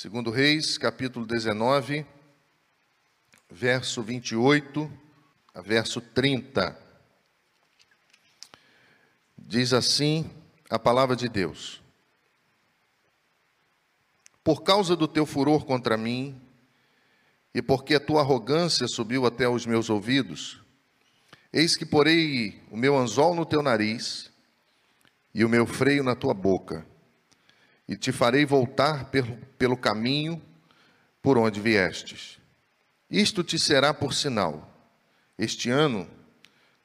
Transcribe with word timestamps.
Segundo 0.00 0.30
Reis, 0.30 0.78
capítulo 0.78 1.26
19, 1.26 2.06
verso 3.50 4.00
28 4.00 4.88
a 5.52 5.60
verso 5.60 6.00
30. 6.00 6.78
Diz 9.36 9.72
assim 9.72 10.30
a 10.70 10.78
palavra 10.78 11.16
de 11.16 11.28
Deus: 11.28 11.82
Por 14.44 14.62
causa 14.62 14.94
do 14.94 15.08
teu 15.08 15.26
furor 15.26 15.66
contra 15.66 15.96
mim, 15.96 16.40
e 17.52 17.60
porque 17.60 17.96
a 17.96 18.00
tua 18.00 18.20
arrogância 18.20 18.86
subiu 18.86 19.26
até 19.26 19.48
os 19.48 19.66
meus 19.66 19.90
ouvidos, 19.90 20.62
eis 21.52 21.76
que 21.76 21.84
porei 21.84 22.62
o 22.70 22.76
meu 22.76 22.96
anzol 22.96 23.34
no 23.34 23.44
teu 23.44 23.64
nariz 23.64 24.30
e 25.34 25.44
o 25.44 25.48
meu 25.48 25.66
freio 25.66 26.04
na 26.04 26.14
tua 26.14 26.34
boca 26.34 26.86
e 27.88 27.96
te 27.96 28.12
farei 28.12 28.44
voltar 28.44 29.10
pelo, 29.56 29.76
caminho 29.76 30.42
por 31.22 31.38
onde 31.38 31.60
viestes. 31.60 32.38
Isto 33.10 33.42
te 33.42 33.58
será 33.58 33.94
por 33.94 34.12
sinal. 34.12 34.70
Este 35.38 35.70
ano 35.70 36.06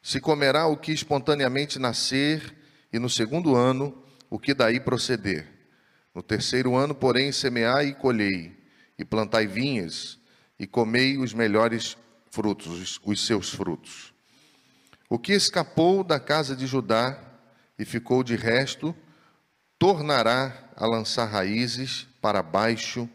se 0.02 0.22
comerá 0.22 0.66
o 0.68 0.78
que 0.78 0.94
espontaneamente 0.94 1.78
nascer, 1.78 2.56
e 2.92 3.00
no 3.00 3.10
segundo 3.10 3.56
ano 3.56 4.04
o 4.30 4.40
que 4.40 4.54
daí 4.54 4.80
proceder. 4.80 5.48
No 6.16 6.22
terceiro 6.22 6.76
ano, 6.76 6.96
porém, 6.96 7.32
semeai 7.32 7.88
e 7.88 7.96
colhei, 7.96 8.58
e 8.98 9.04
plantai 9.04 9.48
vinhas, 9.48 10.20
e 10.58 10.68
comei 10.68 11.18
os 11.18 11.34
melhores 11.34 11.98
frutos, 12.30 13.00
os 13.04 13.26
seus 13.26 13.50
frutos. 13.50 14.14
O 15.10 15.20
que 15.20 15.34
escapou 15.34 16.04
da 16.04 16.20
casa 16.20 16.56
de 16.56 16.66
Judá 16.66 17.20
e 17.78 17.86
ficou 17.86 18.24
de 18.24 18.36
resto, 18.36 18.96
tornará 19.84 20.70
a 20.78 20.88
lançar 20.88 21.26
raízes 21.26 22.08
para 22.22 22.42
baixo 22.42 23.10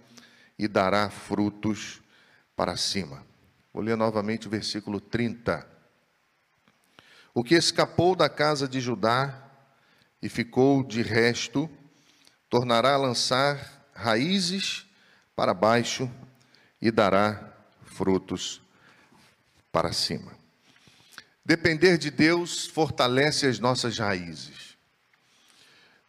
e 0.58 0.68
dará 0.68 1.08
frutos 1.08 2.02
para 2.54 2.76
cima. 2.76 3.24
Vou 3.72 3.82
ler 3.82 3.96
novamente 3.96 4.46
o 4.46 4.50
versículo 4.50 5.00
30. 5.00 5.66
O 7.32 7.42
que 7.42 7.54
escapou 7.54 8.14
da 8.14 8.28
casa 8.28 8.68
de 8.68 8.80
Judá 8.80 9.50
e 10.20 10.28
ficou 10.28 10.84
de 10.84 11.00
resto, 11.00 11.70
tornará 12.50 12.92
a 12.92 12.98
lançar 12.98 13.88
raízes 13.94 14.86
para 15.34 15.54
baixo 15.54 16.10
e 16.82 16.90
dará 16.90 17.50
frutos 17.86 18.60
para 19.72 19.90
cima. 19.90 20.36
Depender 21.42 21.96
de 21.96 22.10
Deus 22.10 22.66
fortalece 22.66 23.46
as 23.46 23.58
nossas 23.58 23.98
raízes. 23.98 24.67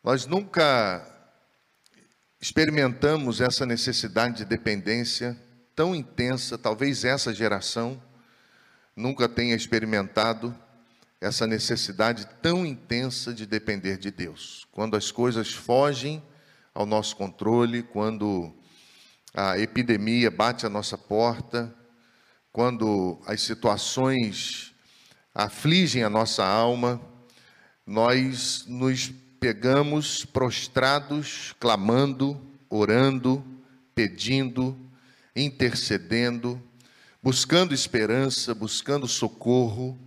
Nós 0.02 0.26
nunca 0.26 1.06
experimentamos 2.40 3.42
essa 3.42 3.66
necessidade 3.66 4.38
de 4.38 4.46
dependência 4.46 5.38
tão 5.76 5.94
intensa, 5.94 6.58
talvez 6.58 7.04
essa 7.04 7.34
geração 7.34 8.02
nunca 8.96 9.28
tenha 9.28 9.54
experimentado 9.54 10.56
essa 11.20 11.46
necessidade 11.46 12.26
tão 12.42 12.66
intensa 12.66 13.34
de 13.34 13.46
depender 13.46 13.98
de 13.98 14.10
Deus. 14.10 14.66
Quando 14.72 14.96
as 14.96 15.12
coisas 15.12 15.54
fogem 15.54 16.24
ao 16.74 16.86
nosso 16.86 17.18
controle, 17.18 17.84
quando 17.84 18.54
a 19.34 19.60
epidemia 19.60 20.32
bate 20.32 20.66
à 20.66 20.70
nossa 20.70 20.98
porta, 20.98 21.76
quando 22.54 23.22
as 23.28 23.42
situações 23.42 24.74
afligem 25.36 26.04
a 26.04 26.10
nossa 26.10 26.46
alma, 26.46 27.02
nós 27.86 28.64
nos 28.66 29.12
pegamos 29.40 30.26
prostrados, 30.26 31.56
clamando, 31.60 32.40
orando, 32.70 33.44
pedindo, 33.96 34.78
intercedendo, 35.36 36.62
buscando 37.24 37.74
esperança, 37.74 38.54
buscando 38.54 39.08
socorro. 39.08 39.98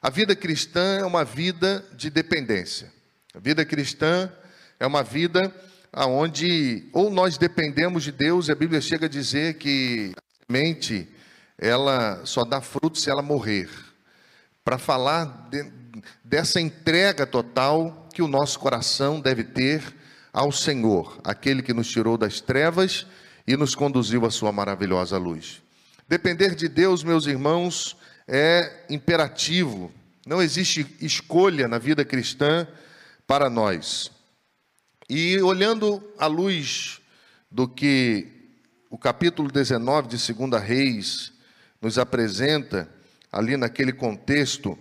A 0.00 0.10
vida 0.10 0.36
cristã 0.36 0.98
é 0.98 1.04
uma 1.04 1.24
vida 1.24 1.84
de 1.96 2.08
dependência. 2.08 2.92
A 3.34 3.38
vida 3.40 3.64
cristã 3.64 4.32
é 4.78 4.86
uma 4.86 5.02
vida 5.02 5.52
onde 6.06 6.88
ou 6.92 7.10
nós 7.10 7.36
dependemos 7.36 8.04
de 8.04 8.12
Deus, 8.12 8.48
a 8.48 8.54
Bíblia 8.54 8.80
chega 8.80 9.06
a 9.06 9.08
dizer 9.08 9.54
que 9.54 10.12
a 10.48 10.52
mente 10.52 11.08
ela 11.56 12.24
só 12.24 12.44
dá 12.44 12.60
fruto 12.60 12.98
se 12.98 13.10
ela 13.10 13.22
morrer. 13.22 13.68
Para 14.64 14.78
falar 14.78 15.48
de, 15.50 15.64
dessa 16.22 16.60
entrega 16.60 17.26
total 17.26 18.07
que 18.18 18.22
o 18.22 18.26
nosso 18.26 18.58
coração 18.58 19.20
deve 19.20 19.44
ter 19.44 19.94
ao 20.32 20.50
Senhor, 20.50 21.20
aquele 21.22 21.62
que 21.62 21.72
nos 21.72 21.88
tirou 21.88 22.18
das 22.18 22.40
trevas 22.40 23.06
e 23.46 23.56
nos 23.56 23.76
conduziu 23.76 24.26
à 24.26 24.30
sua 24.32 24.50
maravilhosa 24.50 25.16
luz. 25.16 25.62
Depender 26.08 26.56
de 26.56 26.68
Deus, 26.68 27.04
meus 27.04 27.26
irmãos, 27.26 27.96
é 28.26 28.86
imperativo. 28.90 29.92
Não 30.26 30.42
existe 30.42 30.96
escolha 31.00 31.68
na 31.68 31.78
vida 31.78 32.04
cristã 32.04 32.66
para 33.24 33.48
nós. 33.48 34.10
E 35.08 35.40
olhando 35.40 36.02
à 36.18 36.26
luz 36.26 37.00
do 37.48 37.68
que 37.68 38.26
o 38.90 38.98
capítulo 38.98 39.48
19 39.48 40.08
de 40.08 40.32
2 40.32 40.60
Reis 40.60 41.32
nos 41.80 42.00
apresenta, 42.00 42.90
ali 43.30 43.56
naquele 43.56 43.92
contexto, 43.92 44.76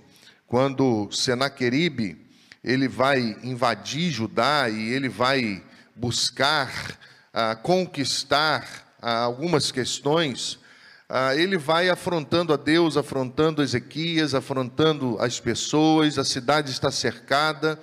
quando 0.47 1.07
Senaqueribe 1.11 2.25
ele 2.67 2.89
vai 2.89 3.37
invadir 3.43 4.11
Judá 4.11 4.69
e 4.69 4.89
ele 4.89 5.07
vai 5.07 5.63
buscar 5.95 6.99
ah, 7.33 7.55
conquistar 7.55 8.93
ah, 9.01 9.21
algumas 9.21 9.71
questões, 9.71 10.59
ah, 11.07 11.33
ele 11.33 11.57
vai 11.57 11.89
afrontando 11.89 12.51
a 12.51 12.57
Deus, 12.57 12.97
afrontando 12.97 13.63
Ezequias, 13.63 14.35
afrontando 14.35 15.17
as 15.17 15.39
pessoas, 15.39 16.19
a 16.19 16.25
cidade 16.25 16.69
está 16.69 16.91
cercada 16.91 17.79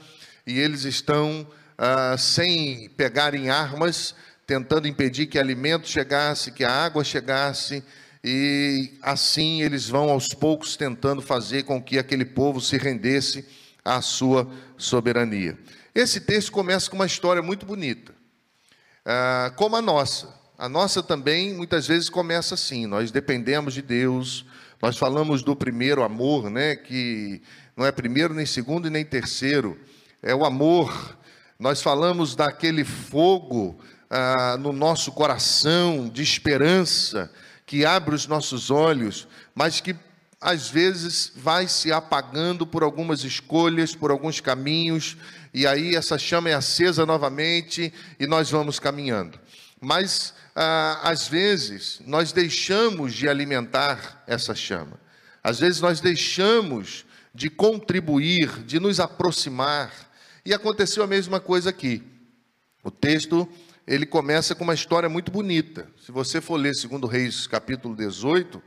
e 0.46 0.58
eles 0.58 0.84
estão 0.84 1.46
ah, 1.78 2.16
sem 2.18 2.90
pegarem 2.90 3.48
armas, 3.48 4.14
tentando 4.46 4.86
impedir 4.86 5.28
que 5.28 5.38
alimento 5.38 5.88
chegasse, 5.88 6.52
que 6.52 6.62
a 6.62 6.70
água 6.70 7.02
chegasse, 7.02 7.82
e 8.22 8.92
assim 9.00 9.62
eles 9.62 9.88
vão 9.88 10.10
aos 10.10 10.34
poucos 10.34 10.76
tentando 10.76 11.22
fazer 11.22 11.62
com 11.62 11.82
que 11.82 11.98
aquele 11.98 12.26
povo 12.26 12.60
se 12.60 12.76
rendesse 12.76 13.63
à 13.84 14.00
sua 14.00 14.50
soberania. 14.76 15.58
Esse 15.94 16.20
texto 16.20 16.50
começa 16.50 16.88
com 16.88 16.96
uma 16.96 17.06
história 17.06 17.42
muito 17.42 17.66
bonita, 17.66 18.14
ah, 19.04 19.52
como 19.56 19.76
a 19.76 19.82
nossa. 19.82 20.42
A 20.56 20.68
nossa 20.68 21.02
também 21.02 21.52
muitas 21.52 21.86
vezes 21.86 22.08
começa 22.08 22.54
assim: 22.54 22.86
nós 22.86 23.10
dependemos 23.10 23.74
de 23.74 23.82
Deus, 23.82 24.46
nós 24.80 24.96
falamos 24.96 25.42
do 25.42 25.54
primeiro 25.54 26.02
amor, 26.02 26.48
né, 26.48 26.76
que 26.76 27.42
não 27.76 27.84
é 27.84 27.92
primeiro, 27.92 28.34
nem 28.34 28.46
segundo 28.46 28.88
nem 28.88 29.04
terceiro, 29.04 29.78
é 30.22 30.34
o 30.34 30.44
amor. 30.44 31.16
Nós 31.58 31.80
falamos 31.82 32.34
daquele 32.34 32.84
fogo 32.84 33.78
ah, 34.10 34.56
no 34.58 34.72
nosso 34.72 35.12
coração 35.12 36.08
de 36.08 36.22
esperança 36.22 37.30
que 37.66 37.84
abre 37.84 38.14
os 38.14 38.26
nossos 38.26 38.70
olhos, 38.70 39.26
mas 39.54 39.80
que 39.80 39.96
às 40.44 40.68
vezes 40.68 41.32
vai 41.34 41.66
se 41.66 41.90
apagando 41.90 42.66
por 42.66 42.82
algumas 42.82 43.24
escolhas, 43.24 43.94
por 43.94 44.10
alguns 44.10 44.40
caminhos, 44.40 45.16
e 45.54 45.66
aí 45.66 45.96
essa 45.96 46.18
chama 46.18 46.50
é 46.50 46.52
acesa 46.52 47.06
novamente 47.06 47.90
e 48.20 48.26
nós 48.26 48.50
vamos 48.50 48.78
caminhando. 48.78 49.40
Mas 49.80 50.34
ah, 50.54 51.00
às 51.02 51.26
vezes 51.26 52.02
nós 52.06 52.30
deixamos 52.30 53.14
de 53.14 53.26
alimentar 53.26 54.22
essa 54.26 54.54
chama, 54.54 55.00
às 55.42 55.60
vezes 55.60 55.80
nós 55.80 55.98
deixamos 55.98 57.06
de 57.34 57.48
contribuir, 57.48 58.64
de 58.64 58.78
nos 58.78 59.00
aproximar, 59.00 59.90
e 60.44 60.52
aconteceu 60.52 61.02
a 61.02 61.06
mesma 61.06 61.40
coisa 61.40 61.70
aqui. 61.70 62.02
O 62.82 62.90
texto 62.90 63.48
ele 63.86 64.04
começa 64.04 64.54
com 64.54 64.62
uma 64.62 64.74
história 64.74 65.08
muito 65.08 65.32
bonita. 65.32 65.88
Se 66.04 66.12
você 66.12 66.38
for 66.38 66.56
ler 66.56 66.72
2 66.74 67.10
Reis 67.10 67.46
capítulo 67.46 67.96
18, 67.96 68.62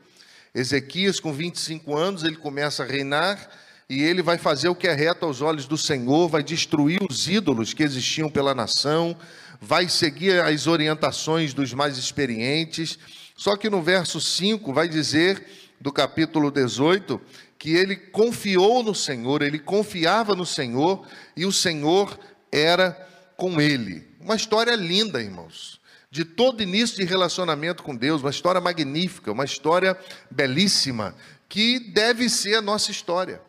Ezequias, 0.58 1.20
com 1.20 1.32
25 1.32 1.96
anos, 1.96 2.24
ele 2.24 2.36
começa 2.36 2.82
a 2.82 2.86
reinar 2.86 3.48
e 3.88 4.02
ele 4.02 4.24
vai 4.24 4.40
fazer 4.40 4.68
o 4.68 4.74
que 4.76 4.88
é 4.88 4.94
reto 4.94 5.24
aos 5.24 5.40
olhos 5.40 5.68
do 5.68 5.78
Senhor, 5.78 6.28
vai 6.28 6.42
destruir 6.42 7.00
os 7.08 7.28
ídolos 7.28 7.76
que 7.76 7.84
existiam 7.84 8.28
pela 8.28 8.56
nação, 8.56 9.16
vai 9.62 9.88
seguir 9.88 10.42
as 10.42 10.66
orientações 10.66 11.54
dos 11.54 11.74
mais 11.74 12.00
experientes. 12.00 12.98
Só 13.36 13.56
que 13.56 13.70
no 13.70 13.84
verso 13.84 14.20
5 14.20 14.74
vai 14.74 14.90
dizer, 14.90 15.46
do 15.80 15.92
capítulo 15.92 16.50
18, 16.50 17.22
que 17.60 17.76
ele 17.76 17.96
confiou 17.96 18.82
no 18.82 18.96
Senhor, 18.96 19.44
ele 19.44 19.60
confiava 19.60 20.36
no 20.36 20.46
Senhor 20.46 21.08
e 21.36 21.46
o 21.46 21.52
Senhor 21.52 22.20
era 22.52 22.98
com 23.38 23.62
ele. 23.62 24.08
Uma 24.20 24.36
história 24.36 24.76
linda, 24.76 25.22
irmãos 25.22 25.78
de 26.10 26.24
todo 26.24 26.64
início 26.64 26.98
de 26.98 27.04
relacionamento 27.04 27.84
com 27.84 27.96
Deus, 27.96 28.22
uma 28.22 28.30
história 28.30 28.62
magnífica, 28.62 29.32
uma 29.32 29.46
história 29.46 29.98
belíssima, 30.32 31.16
que 31.50 31.80
deve 31.80 32.30
ser 32.30 32.56
a 32.56 32.62
nossa 32.62 32.92
história. 32.92 33.42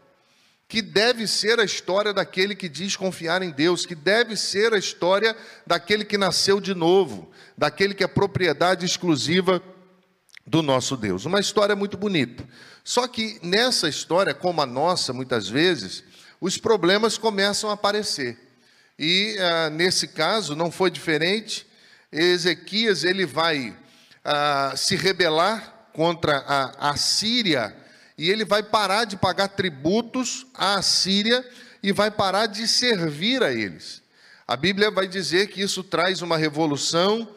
que 0.69 0.83
deve 0.83 1.27
ser 1.27 1.59
a 1.59 1.65
história 1.65 2.13
daquele 2.13 2.55
que 2.55 2.69
diz 2.69 2.95
confiar 2.95 3.41
em 3.41 3.51
Deus, 3.51 3.87
que 3.87 3.95
deve 3.95 4.37
ser 4.37 4.75
a 4.75 4.79
história 4.79 5.35
daquele 5.67 6.05
que 6.05 6.19
nasceu 6.19 6.61
de 6.61 6.75
novo, 6.75 7.31
daquele 7.57 7.95
que 7.95 8.05
é 8.05 8.07
propriedade 8.07 8.85
exclusiva 8.85 9.63
do 10.47 10.63
nosso 10.63 10.95
Deus. 10.95 11.25
Uma 11.25 11.41
história 11.41 11.75
muito 11.75 11.97
bonita. 11.97 12.47
Só 12.85 13.09
que 13.09 13.39
nessa 13.43 13.89
história, 13.89 14.35
como 14.35 14.61
a 14.61 14.67
nossa, 14.67 15.13
muitas 15.13 15.49
vezes, 15.49 16.05
os 16.39 16.59
problemas 16.59 17.17
começam 17.17 17.71
a 17.71 17.73
aparecer. 17.73 18.39
E 18.99 19.37
ah, 19.39 19.71
nesse 19.71 20.09
caso 20.09 20.55
não 20.55 20.71
foi 20.71 20.91
diferente. 20.91 21.67
Ezequias 22.11 23.05
ele 23.05 23.27
vai 23.27 23.77
ah, 24.25 24.73
se 24.77 24.97
rebelar 24.97 25.91
contra 25.93 26.39
a, 26.39 26.91
a 26.91 26.97
Síria 26.97 27.77
e 28.17 28.31
ele 28.31 28.45
vai 28.45 28.63
parar 28.63 29.05
de 29.05 29.17
pagar 29.17 29.49
tributos 29.49 30.47
à 30.55 30.81
Síria 30.83 31.45
e 31.83 31.93
vai 31.93 32.11
parar 32.11 32.47
de 32.47 32.67
servir 32.67 33.43
a 33.43 33.53
eles. 33.53 34.03
A 34.47 34.57
Bíblia 34.57 34.91
vai 34.91 35.07
dizer 35.07 35.49
que 35.49 35.61
isso 35.61 35.85
traz 35.85 36.23
uma 36.23 36.37
revolução, 36.37 37.29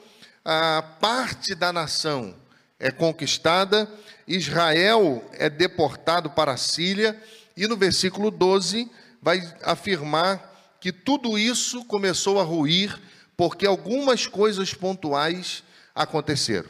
a 0.44 0.82
parte 0.82 1.54
da 1.54 1.74
nação 1.74 2.36
é 2.80 2.90
conquistada, 2.90 3.88
Israel 4.28 5.30
é 5.34 5.50
deportado 5.50 6.30
para 6.30 6.54
a 6.54 6.58
Síria, 6.58 7.22
e 7.56 7.68
no 7.68 7.76
versículo 7.76 8.32
12 8.32 8.90
vai 9.22 9.42
afirmar 9.62 10.78
que 10.80 10.92
tudo 10.92 11.38
isso 11.38 11.86
começou 11.86 12.40
a 12.40 12.44
ruir 12.44 12.98
porque 13.42 13.66
algumas 13.66 14.28
coisas 14.28 14.72
pontuais 14.72 15.64
aconteceram. 15.96 16.70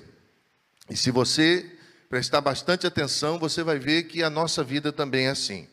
E 0.89 0.95
se 0.95 1.11
você 1.11 1.69
prestar 2.07 2.39
bastante 2.39 2.87
atenção, 2.87 3.37
você 3.37 3.61
vai 3.61 3.77
ver 3.77 4.03
que 4.03 4.23
a 4.23 4.29
nossa 4.29 4.63
vida 4.63 4.89
também 4.89 5.25
é 5.25 5.31
assim. 5.31 5.67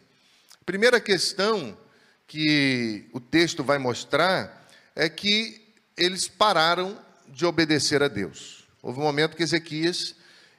Primeira 0.67 0.99
questão 0.99 1.79
que 2.27 3.09
o 3.13 3.21
texto 3.21 3.63
vai 3.63 3.79
mostrar 3.79 4.69
é 4.97 5.09
que 5.09 5.73
eles 5.97 6.27
pararam 6.27 6.99
de 7.29 7.47
obedecer 7.47 8.03
a 8.03 8.09
Deus. 8.09 8.65
Houve 8.83 8.99
um 8.99 9.05
momento 9.05 9.37
que 9.37 9.45
Ezequias, 9.45 10.17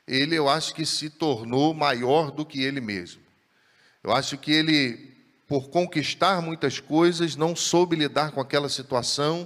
ele 0.08 0.38
eu 0.38 0.48
acho 0.48 0.74
que 0.74 0.86
se 0.86 1.10
tornou 1.10 1.74
maior 1.74 2.32
do 2.32 2.46
que 2.46 2.64
ele 2.64 2.80
mesmo. 2.80 3.22
Eu 4.02 4.14
acho 4.14 4.38
que 4.38 4.54
ele, 4.54 5.14
por 5.50 5.70
conquistar 5.70 6.42
muitas 6.42 6.80
coisas, 6.80 7.36
não 7.36 7.58
soube 7.58 7.98
lidar 7.98 8.32
com 8.32 8.40
aquela 8.40 8.70
situação, 8.70 9.46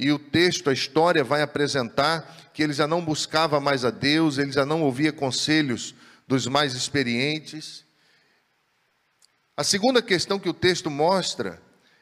e 0.00 0.10
o 0.10 0.18
texto, 0.18 0.70
a 0.70 0.72
história 0.72 1.22
vai 1.22 1.42
apresentar 1.42 2.50
que 2.54 2.62
ele 2.62 2.72
já 2.72 2.86
não 2.86 3.04
buscava 3.04 3.60
mais 3.60 3.84
a 3.84 3.90
Deus, 3.90 4.38
ele 4.38 4.50
já 4.50 4.64
não 4.64 4.80
ouvia 4.80 5.12
conselhos 5.12 5.94
dos 6.26 6.46
mais 6.46 6.74
experientes. 6.74 7.84
A 9.54 9.62
segunda 9.62 10.00
questão 10.00 10.38
que 10.38 10.48
o 10.48 10.54
texto 10.54 10.88
mostra 10.90 11.60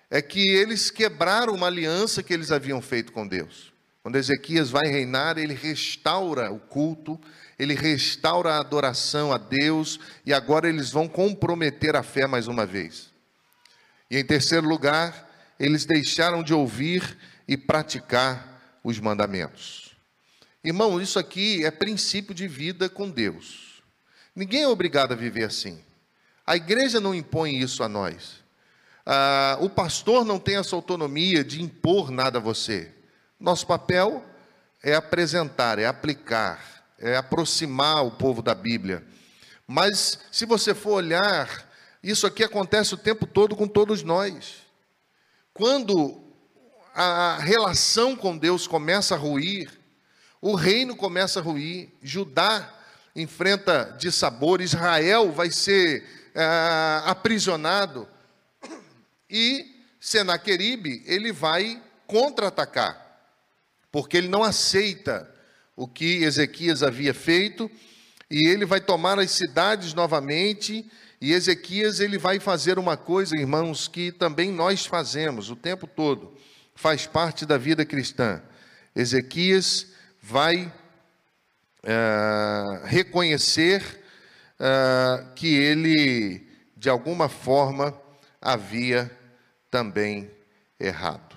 é 0.08 0.22
que 0.22 0.48
eles 0.48 0.92
quebraram 0.92 1.52
uma 1.52 1.66
aliança 1.66 2.22
que 2.22 2.32
eles 2.32 2.52
haviam 2.52 2.80
feito 2.80 3.10
com 3.10 3.26
Deus. 3.26 3.72
Quando 4.00 4.14
Ezequias 4.14 4.70
vai 4.70 4.86
reinar, 4.86 5.36
ele 5.36 5.52
restaura 5.52 6.52
o 6.52 6.60
culto, 6.60 7.20
ele 7.58 7.74
restaura 7.74 8.54
a 8.54 8.60
adoração 8.60 9.32
a 9.32 9.38
Deus, 9.38 9.98
e 10.24 10.32
agora 10.32 10.68
eles 10.68 10.92
vão 10.92 11.08
comprometer 11.08 11.96
a 11.96 12.04
fé 12.04 12.28
mais 12.28 12.46
uma 12.46 12.64
vez. 12.64 13.10
E 14.08 14.16
em 14.16 14.24
terceiro 14.24 14.68
lugar, 14.68 15.28
eles 15.58 15.84
deixaram 15.84 16.44
de 16.44 16.54
ouvir 16.54 17.18
e 17.48 17.56
praticar 17.56 18.78
os 18.84 19.00
mandamentos. 19.00 19.96
Irmão, 20.62 21.00
isso 21.00 21.18
aqui 21.18 21.64
é 21.64 21.70
princípio 21.70 22.34
de 22.34 22.46
vida 22.46 22.88
com 22.90 23.08
Deus. 23.08 23.82
Ninguém 24.36 24.62
é 24.62 24.68
obrigado 24.68 25.12
a 25.12 25.16
viver 25.16 25.44
assim. 25.44 25.82
A 26.46 26.56
igreja 26.56 27.00
não 27.00 27.14
impõe 27.14 27.58
isso 27.58 27.82
a 27.82 27.88
nós. 27.88 28.44
Ah, 29.06 29.56
o 29.60 29.70
pastor 29.70 30.24
não 30.24 30.38
tem 30.38 30.56
essa 30.56 30.76
autonomia 30.76 31.42
de 31.42 31.62
impor 31.62 32.10
nada 32.10 32.38
a 32.38 32.42
você. 32.42 32.92
Nosso 33.40 33.66
papel 33.66 34.22
é 34.82 34.94
apresentar, 34.94 35.78
é 35.78 35.86
aplicar, 35.86 36.84
é 36.98 37.16
aproximar 37.16 38.04
o 38.04 38.10
povo 38.10 38.42
da 38.42 38.54
Bíblia. 38.54 39.04
Mas 39.66 40.18
se 40.30 40.44
você 40.44 40.74
for 40.74 40.92
olhar, 40.92 41.66
isso 42.02 42.26
aqui 42.26 42.44
acontece 42.44 42.94
o 42.94 42.98
tempo 42.98 43.26
todo 43.26 43.56
com 43.56 43.66
todos 43.66 44.02
nós. 44.02 44.66
Quando 45.54 46.27
a 47.00 47.38
relação 47.38 48.16
com 48.16 48.36
Deus 48.36 48.66
começa 48.66 49.14
a 49.14 49.18
ruir, 49.18 49.70
o 50.42 50.56
reino 50.56 50.96
começa 50.96 51.38
a 51.38 51.42
ruir, 51.42 51.90
Judá 52.02 52.74
enfrenta 53.14 53.96
dissabor, 53.96 54.60
Israel 54.60 55.30
vai 55.30 55.48
ser 55.52 56.04
é, 56.34 57.02
aprisionado 57.04 58.08
e 59.30 59.64
Senaqueribe 60.00 61.04
ele 61.06 61.30
vai 61.30 61.80
contra-atacar, 62.04 63.00
porque 63.92 64.16
ele 64.16 64.28
não 64.28 64.42
aceita 64.42 65.32
o 65.76 65.86
que 65.86 66.24
Ezequias 66.24 66.82
havia 66.82 67.14
feito 67.14 67.70
e 68.28 68.48
ele 68.48 68.64
vai 68.64 68.80
tomar 68.80 69.20
as 69.20 69.30
cidades 69.30 69.94
novamente 69.94 70.84
e 71.20 71.32
Ezequias 71.32 72.00
ele 72.00 72.18
vai 72.18 72.40
fazer 72.40 72.76
uma 72.76 72.96
coisa, 72.96 73.36
irmãos, 73.36 73.86
que 73.86 74.10
também 74.10 74.50
nós 74.50 74.84
fazemos 74.84 75.48
o 75.48 75.54
tempo 75.54 75.86
todo, 75.86 76.36
faz 76.78 77.08
parte 77.08 77.44
da 77.44 77.58
vida 77.58 77.84
cristã. 77.84 78.40
Ezequias 78.94 79.88
vai 80.22 80.72
é, 81.82 82.82
reconhecer 82.84 84.04
é, 84.60 85.24
que 85.34 85.56
ele, 85.56 86.46
de 86.76 86.88
alguma 86.88 87.28
forma, 87.28 88.00
havia 88.40 89.10
também 89.68 90.30
errado. 90.78 91.36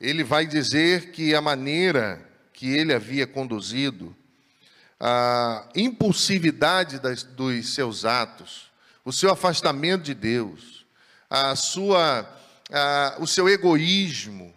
Ele 0.00 0.22
vai 0.22 0.46
dizer 0.46 1.10
que 1.10 1.34
a 1.34 1.40
maneira 1.40 2.24
que 2.52 2.76
ele 2.76 2.94
havia 2.94 3.26
conduzido, 3.26 4.16
a 5.00 5.68
impulsividade 5.74 7.00
das, 7.00 7.24
dos 7.24 7.74
seus 7.74 8.04
atos, 8.04 8.70
o 9.04 9.12
seu 9.12 9.32
afastamento 9.32 10.04
de 10.04 10.14
Deus, 10.14 10.86
a 11.28 11.56
sua, 11.56 12.24
a, 12.70 13.16
o 13.18 13.26
seu 13.26 13.48
egoísmo, 13.48 14.54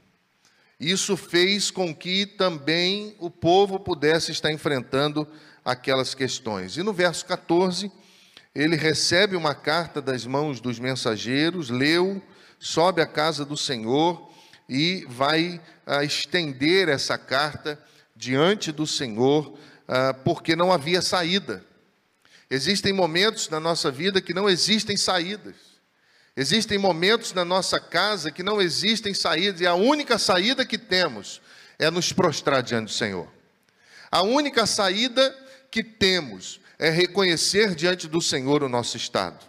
isso 0.79 1.17
fez 1.17 1.69
com 1.69 1.93
que 1.93 2.25
também 2.25 3.15
o 3.19 3.29
povo 3.29 3.79
pudesse 3.79 4.31
estar 4.31 4.51
enfrentando 4.51 5.27
aquelas 5.63 6.15
questões. 6.15 6.77
E 6.77 6.83
no 6.83 6.93
verso 6.93 7.25
14, 7.25 7.91
ele 8.55 8.75
recebe 8.75 9.35
uma 9.35 9.53
carta 9.53 10.01
das 10.01 10.25
mãos 10.25 10.61
dos 10.61 10.79
mensageiros, 10.79 11.69
leu, 11.69 12.21
sobe 12.57 13.01
à 13.01 13.05
casa 13.05 13.45
do 13.45 13.57
Senhor 13.57 14.29
e 14.67 15.05
vai 15.09 15.61
ah, 15.85 16.03
estender 16.03 16.87
essa 16.87 17.17
carta 17.17 17.81
diante 18.15 18.71
do 18.71 18.87
Senhor, 18.87 19.57
ah, 19.87 20.13
porque 20.13 20.55
não 20.55 20.71
havia 20.71 21.01
saída. 21.01 21.63
Existem 22.49 22.93
momentos 22.93 23.49
na 23.49 23.59
nossa 23.59 23.91
vida 23.91 24.21
que 24.21 24.33
não 24.33 24.49
existem 24.49 24.97
saídas. 24.97 25.68
Existem 26.39 26.77
momentos 26.77 27.33
na 27.33 27.43
nossa 27.43 27.81
casa 27.81 28.31
que 28.31 28.41
não 28.41 28.61
existem 28.61 29.13
saídas, 29.13 29.59
e 29.59 29.67
a 29.67 29.73
única 29.73 30.17
saída 30.17 30.65
que 30.65 30.77
temos 30.77 31.41
é 31.77 31.91
nos 31.91 32.13
prostrar 32.13 32.63
diante 32.63 32.85
do 32.85 32.93
Senhor. 32.93 33.27
A 34.09 34.21
única 34.21 34.65
saída 34.65 35.35
que 35.69 35.83
temos 35.83 36.61
é 36.79 36.89
reconhecer 36.89 37.75
diante 37.75 38.07
do 38.07 38.21
Senhor 38.21 38.63
o 38.63 38.69
nosso 38.69 38.95
estado. 38.95 39.45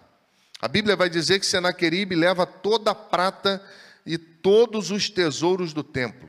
A 0.61 0.67
Bíblia 0.67 0.97
vai 0.97 1.09
dizer 1.09 1.39
que 1.39 1.47
Senaqueribe 1.47 2.17
leva 2.17 2.45
toda 2.45 2.91
a 2.91 2.95
prata 2.97 3.65
e 4.05 4.19
todos 4.19 4.91
os 4.91 5.09
tesouros 5.09 5.73
do 5.73 5.85
templo. 5.85 6.29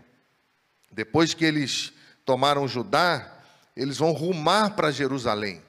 Depois 0.92 1.34
que 1.34 1.44
eles 1.44 1.92
tomaram 2.24 2.68
Judá, 2.68 3.36
eles 3.76 3.98
vão 3.98 4.12
rumar 4.12 4.76
para 4.76 4.92
Jerusalém. 4.92 5.60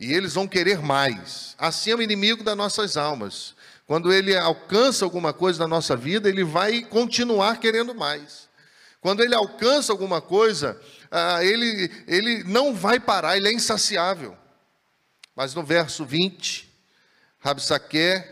E 0.00 0.12
eles 0.12 0.34
vão 0.34 0.48
querer 0.48 0.80
mais. 0.80 1.54
Assim 1.56 1.92
é 1.92 1.94
o 1.94 2.02
inimigo 2.02 2.42
das 2.42 2.56
nossas 2.56 2.96
almas. 2.96 3.54
Quando 3.88 4.12
ele 4.12 4.36
alcança 4.36 5.02
alguma 5.02 5.32
coisa 5.32 5.60
na 5.60 5.66
nossa 5.66 5.96
vida, 5.96 6.28
ele 6.28 6.44
vai 6.44 6.82
continuar 6.82 7.58
querendo 7.58 7.94
mais. 7.94 8.46
Quando 9.00 9.22
ele 9.22 9.34
alcança 9.34 9.90
alguma 9.90 10.20
coisa, 10.20 10.78
ah, 11.10 11.42
ele, 11.42 11.90
ele 12.06 12.44
não 12.44 12.74
vai 12.74 13.00
parar, 13.00 13.38
ele 13.38 13.48
é 13.48 13.52
insaciável. 13.52 14.36
Mas 15.34 15.54
no 15.54 15.62
verso 15.62 16.04
20, 16.04 16.68
Rabsaque 17.38 18.22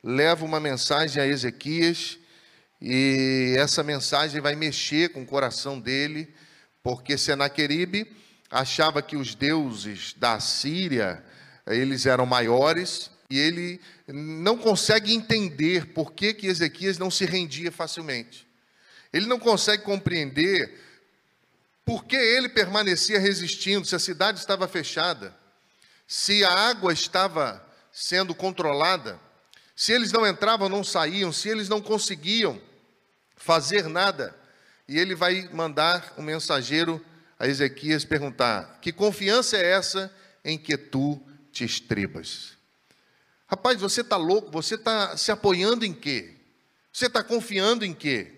leva 0.00 0.44
uma 0.44 0.60
mensagem 0.60 1.20
a 1.20 1.26
Ezequias, 1.26 2.16
e 2.80 3.56
essa 3.58 3.82
mensagem 3.82 4.40
vai 4.40 4.54
mexer 4.54 5.08
com 5.08 5.22
o 5.22 5.26
coração 5.26 5.80
dele, 5.80 6.32
porque 6.84 7.18
Senaqueribe 7.18 8.16
achava 8.48 9.02
que 9.02 9.16
os 9.16 9.34
deuses 9.34 10.14
da 10.16 10.38
Síria, 10.38 11.20
eles 11.66 12.06
eram 12.06 12.26
maiores, 12.26 13.10
e 13.28 13.36
ele 13.36 13.80
não 14.12 14.56
consegue 14.56 15.14
entender 15.14 15.86
por 15.86 16.12
que, 16.12 16.34
que 16.34 16.46
Ezequias 16.46 16.98
não 16.98 17.10
se 17.10 17.24
rendia 17.24 17.70
facilmente. 17.70 18.46
Ele 19.12 19.26
não 19.26 19.38
consegue 19.38 19.82
compreender 19.82 20.78
por 21.84 22.04
que 22.04 22.16
ele 22.16 22.48
permanecia 22.48 23.18
resistindo, 23.18 23.86
se 23.86 23.96
a 23.96 23.98
cidade 23.98 24.38
estava 24.38 24.68
fechada, 24.68 25.36
se 26.06 26.44
a 26.44 26.52
água 26.52 26.92
estava 26.92 27.64
sendo 27.92 28.34
controlada, 28.34 29.18
Se 29.74 29.92
eles 29.92 30.12
não 30.12 30.26
entravam, 30.26 30.68
não 30.68 30.84
saíam, 30.84 31.32
se 31.32 31.48
eles 31.48 31.66
não 31.66 31.80
conseguiam 31.80 32.60
fazer 33.34 33.88
nada, 33.88 34.36
e 34.86 34.98
ele 34.98 35.14
vai 35.14 35.48
mandar 35.54 36.12
um 36.18 36.22
mensageiro 36.22 37.02
a 37.38 37.48
Ezequias 37.48 38.04
perguntar: 38.04 38.78
Que 38.82 38.92
confiança 38.92 39.56
é 39.56 39.70
essa 39.70 40.14
em 40.44 40.58
que 40.58 40.76
tu 40.76 41.18
te 41.50 41.64
estribas? 41.64 42.59
Rapaz, 43.50 43.80
você 43.80 44.02
está 44.02 44.16
louco? 44.16 44.48
Você 44.52 44.76
está 44.76 45.16
se 45.16 45.32
apoiando 45.32 45.84
em 45.84 45.92
quê? 45.92 46.36
Você 46.92 47.06
está 47.06 47.24
confiando 47.24 47.84
em 47.84 47.92
quê? 47.92 48.30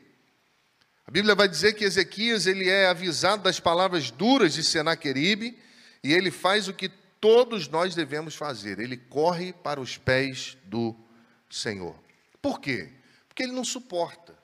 A 1.06 1.10
Bíblia 1.10 1.34
vai 1.34 1.46
dizer 1.46 1.74
que 1.74 1.84
Ezequias 1.84 2.46
ele 2.46 2.70
é 2.70 2.86
avisado 2.86 3.42
das 3.42 3.60
palavras 3.60 4.10
duras 4.10 4.54
de 4.54 4.64
Senaqueribe 4.64 5.58
e 6.02 6.14
ele 6.14 6.30
faz 6.30 6.66
o 6.66 6.72
que 6.72 6.88
todos 7.20 7.68
nós 7.68 7.94
devemos 7.94 8.34
fazer. 8.34 8.78
Ele 8.78 8.96
corre 8.96 9.52
para 9.52 9.78
os 9.78 9.98
pés 9.98 10.56
do 10.64 10.96
Senhor. 11.50 11.94
Por 12.40 12.58
quê? 12.58 12.90
Porque 13.28 13.42
ele 13.42 13.52
não 13.52 13.64
suporta. 13.64 14.34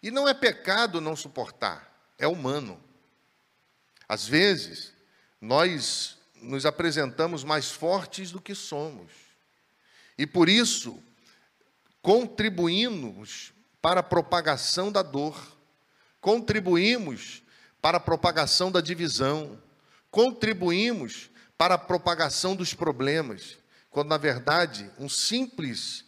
E 0.00 0.12
não 0.12 0.28
é 0.28 0.34
pecado 0.34 1.00
não 1.00 1.16
suportar, 1.16 2.12
é 2.16 2.28
humano. 2.28 2.80
Às 4.08 4.26
vezes, 4.28 4.92
nós 5.40 6.16
nos 6.36 6.64
apresentamos 6.64 7.42
mais 7.42 7.72
fortes 7.72 8.30
do 8.30 8.40
que 8.40 8.54
somos. 8.54 9.21
E 10.16 10.26
por 10.26 10.48
isso, 10.48 11.02
contribuímos 12.00 13.52
para 13.80 14.00
a 14.00 14.02
propagação 14.02 14.92
da 14.92 15.02
dor, 15.02 15.40
contribuímos 16.20 17.42
para 17.80 17.96
a 17.96 18.00
propagação 18.00 18.70
da 18.70 18.80
divisão, 18.80 19.60
contribuímos 20.10 21.30
para 21.58 21.74
a 21.74 21.78
propagação 21.78 22.54
dos 22.54 22.74
problemas, 22.74 23.58
quando 23.90 24.08
na 24.08 24.16
verdade 24.16 24.90
um 24.98 25.08
simples 25.08 26.04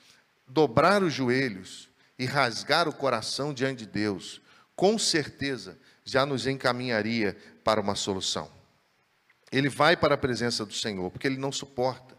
dobrar 0.46 1.02
os 1.02 1.12
joelhos 1.12 1.88
e 2.18 2.24
rasgar 2.24 2.88
o 2.88 2.92
coração 2.92 3.52
diante 3.52 3.80
de 3.80 3.86
Deus, 3.86 4.40
com 4.76 4.98
certeza 4.98 5.78
já 6.04 6.26
nos 6.26 6.46
encaminharia 6.46 7.36
para 7.64 7.80
uma 7.80 7.94
solução. 7.94 8.50
Ele 9.50 9.68
vai 9.68 9.96
para 9.96 10.14
a 10.14 10.18
presença 10.18 10.66
do 10.66 10.74
Senhor, 10.74 11.10
porque 11.10 11.26
ele 11.26 11.38
não 11.38 11.50
suporta. 11.52 12.13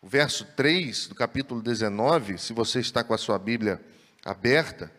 O 0.00 0.08
verso 0.08 0.44
3 0.56 1.08
do 1.08 1.14
capítulo 1.14 1.60
19, 1.60 2.38
se 2.38 2.52
você 2.52 2.78
está 2.78 3.02
com 3.02 3.12
a 3.12 3.18
sua 3.18 3.38
Bíblia 3.38 3.80
aberta, 4.24 4.92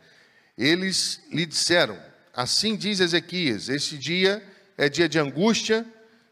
eles 0.57 1.21
lhe 1.31 1.45
disseram: 1.45 1.97
Assim 2.33 2.75
diz 2.75 2.99
Ezequias: 2.99 3.69
Este 3.69 3.97
dia 3.97 4.45
é 4.77 4.89
dia 4.89 5.07
de 5.07 5.17
angústia, 5.17 5.85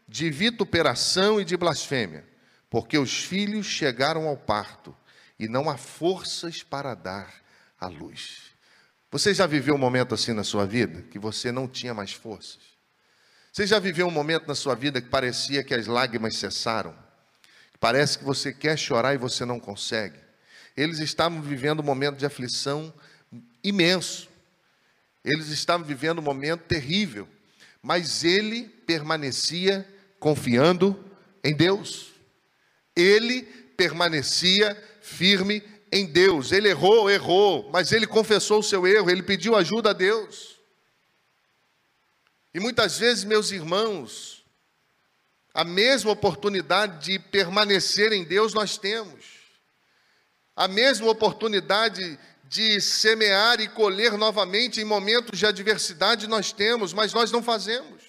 de 0.06 0.30
vituperação 0.30 1.40
e 1.40 1.44
de 1.44 1.56
blasfêmia, 1.56 2.26
porque 2.68 2.98
os 2.98 3.24
filhos 3.24 3.66
chegaram 3.66 4.28
ao 4.28 4.36
parto 4.36 4.94
e 5.38 5.48
não 5.48 5.70
há 5.70 5.78
forças 5.78 6.62
para 6.62 6.94
dar 6.94 7.32
à 7.80 7.86
luz. 7.86 8.52
Você 9.10 9.32
já 9.32 9.46
viveu 9.46 9.76
um 9.76 9.78
momento 9.78 10.14
assim 10.14 10.34
na 10.34 10.44
sua 10.44 10.66
vida 10.66 11.00
que 11.10 11.18
você 11.18 11.50
não 11.50 11.66
tinha 11.66 11.94
mais 11.94 12.12
forças? 12.12 12.60
Você 13.50 13.66
já 13.66 13.78
viveu 13.78 14.06
um 14.06 14.10
momento 14.10 14.46
na 14.46 14.54
sua 14.54 14.74
vida 14.74 15.00
que 15.00 15.08
parecia 15.08 15.64
que 15.64 15.72
as 15.72 15.86
lágrimas 15.86 16.36
cessaram? 16.36 17.07
Parece 17.80 18.18
que 18.18 18.24
você 18.24 18.52
quer 18.52 18.76
chorar 18.76 19.14
e 19.14 19.18
você 19.18 19.44
não 19.44 19.60
consegue. 19.60 20.18
Eles 20.76 20.98
estavam 20.98 21.40
vivendo 21.40 21.80
um 21.80 21.84
momento 21.84 22.16
de 22.16 22.26
aflição 22.26 22.92
imenso. 23.62 24.28
Eles 25.24 25.48
estavam 25.48 25.86
vivendo 25.86 26.18
um 26.18 26.22
momento 26.22 26.62
terrível. 26.62 27.28
Mas 27.82 28.24
ele 28.24 28.64
permanecia 28.86 29.86
confiando 30.18 31.04
em 31.44 31.54
Deus. 31.54 32.12
Ele 32.94 33.42
permanecia 33.76 34.76
firme 35.00 35.62
em 35.92 36.06
Deus. 36.06 36.52
Ele 36.52 36.68
errou, 36.68 37.10
errou, 37.10 37.70
mas 37.72 37.92
ele 37.92 38.06
confessou 38.06 38.60
o 38.60 38.62
seu 38.62 38.86
erro, 38.86 39.10
ele 39.10 39.22
pediu 39.22 39.56
ajuda 39.56 39.90
a 39.90 39.92
Deus. 39.92 40.58
E 42.52 42.60
muitas 42.60 42.98
vezes, 42.98 43.24
meus 43.24 43.50
irmãos, 43.50 44.37
a 45.58 45.64
mesma 45.64 46.12
oportunidade 46.12 47.04
de 47.04 47.18
permanecer 47.18 48.12
em 48.12 48.22
Deus 48.22 48.54
nós 48.54 48.78
temos. 48.78 49.24
A 50.54 50.68
mesma 50.68 51.10
oportunidade 51.10 52.16
de 52.44 52.80
semear 52.80 53.60
e 53.60 53.66
colher 53.66 54.12
novamente 54.12 54.80
em 54.80 54.84
momentos 54.84 55.36
de 55.36 55.44
adversidade 55.44 56.28
nós 56.28 56.52
temos, 56.52 56.92
mas 56.92 57.12
nós 57.12 57.32
não 57.32 57.42
fazemos. 57.42 58.04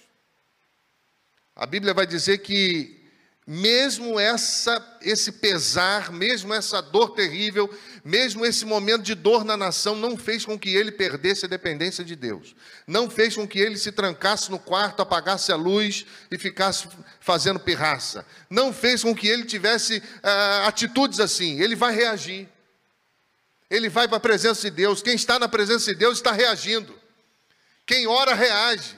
A 1.56 1.66
Bíblia 1.66 1.92
vai 1.92 2.06
dizer 2.06 2.38
que 2.38 2.99
mesmo 3.52 4.20
essa, 4.20 5.00
esse 5.02 5.32
pesar, 5.32 6.12
mesmo 6.12 6.54
essa 6.54 6.84
dor 6.84 7.16
terrível, 7.16 7.68
mesmo 8.06 8.46
esse 8.46 8.64
momento 8.64 9.02
de 9.02 9.16
dor 9.16 9.44
na 9.44 9.58
nação, 9.58 9.96
não 9.96 10.16
fez 10.16 10.46
com 10.46 10.58
que 10.58 10.70
ele 10.70 10.92
perdesse 10.92 11.46
a 11.46 11.50
dependência 11.50 12.06
de 12.06 12.16
Deus. 12.16 12.56
Não 12.86 13.10
fez 13.10 13.36
com 13.36 13.48
que 13.48 13.58
ele 13.58 13.76
se 13.76 13.92
trancasse 13.92 14.52
no 14.52 14.60
quarto, 14.60 15.02
apagasse 15.02 15.52
a 15.52 15.56
luz 15.56 16.06
e 16.30 16.38
ficasse 16.38 16.88
fazendo 17.20 17.60
pirraça. 17.60 18.24
Não 18.52 18.72
fez 18.72 19.02
com 19.02 19.16
que 19.16 19.28
ele 19.28 19.46
tivesse 19.46 20.04
ah, 20.22 20.68
atitudes 20.68 21.20
assim. 21.20 21.60
Ele 21.60 21.76
vai 21.76 21.96
reagir. 21.96 22.48
Ele 23.68 23.90
vai 23.90 24.08
para 24.08 24.18
a 24.18 24.22
presença 24.22 24.70
de 24.70 24.76
Deus. 24.76 25.02
Quem 25.02 25.16
está 25.16 25.40
na 25.40 25.50
presença 25.50 25.92
de 25.92 25.98
Deus 25.98 26.20
está 26.20 26.32
reagindo. 26.32 26.94
Quem 27.84 28.06
ora, 28.06 28.36
reage. 28.36 28.96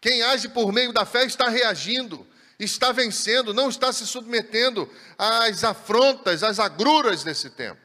Quem 0.00 0.22
age 0.22 0.48
por 0.48 0.72
meio 0.72 0.92
da 0.92 1.04
fé 1.04 1.24
está 1.24 1.48
reagindo 1.48 2.27
está 2.58 2.90
vencendo, 2.90 3.54
não 3.54 3.68
está 3.68 3.92
se 3.92 4.06
submetendo 4.06 4.90
às 5.16 5.62
afrontas, 5.62 6.42
às 6.42 6.58
agruras 6.58 7.22
desse 7.22 7.50
tempo. 7.50 7.80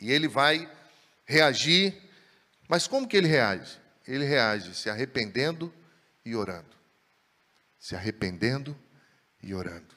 E 0.00 0.10
ele 0.10 0.26
vai 0.26 0.68
reagir, 1.24 1.96
mas 2.68 2.88
como 2.88 3.06
que 3.06 3.16
ele 3.16 3.28
reage? 3.28 3.78
Ele 4.06 4.24
reage 4.24 4.74
se 4.74 4.90
arrependendo 4.90 5.72
e 6.24 6.34
orando. 6.34 6.76
Se 7.78 7.94
arrependendo 7.94 8.76
e 9.42 9.54
orando. 9.54 9.94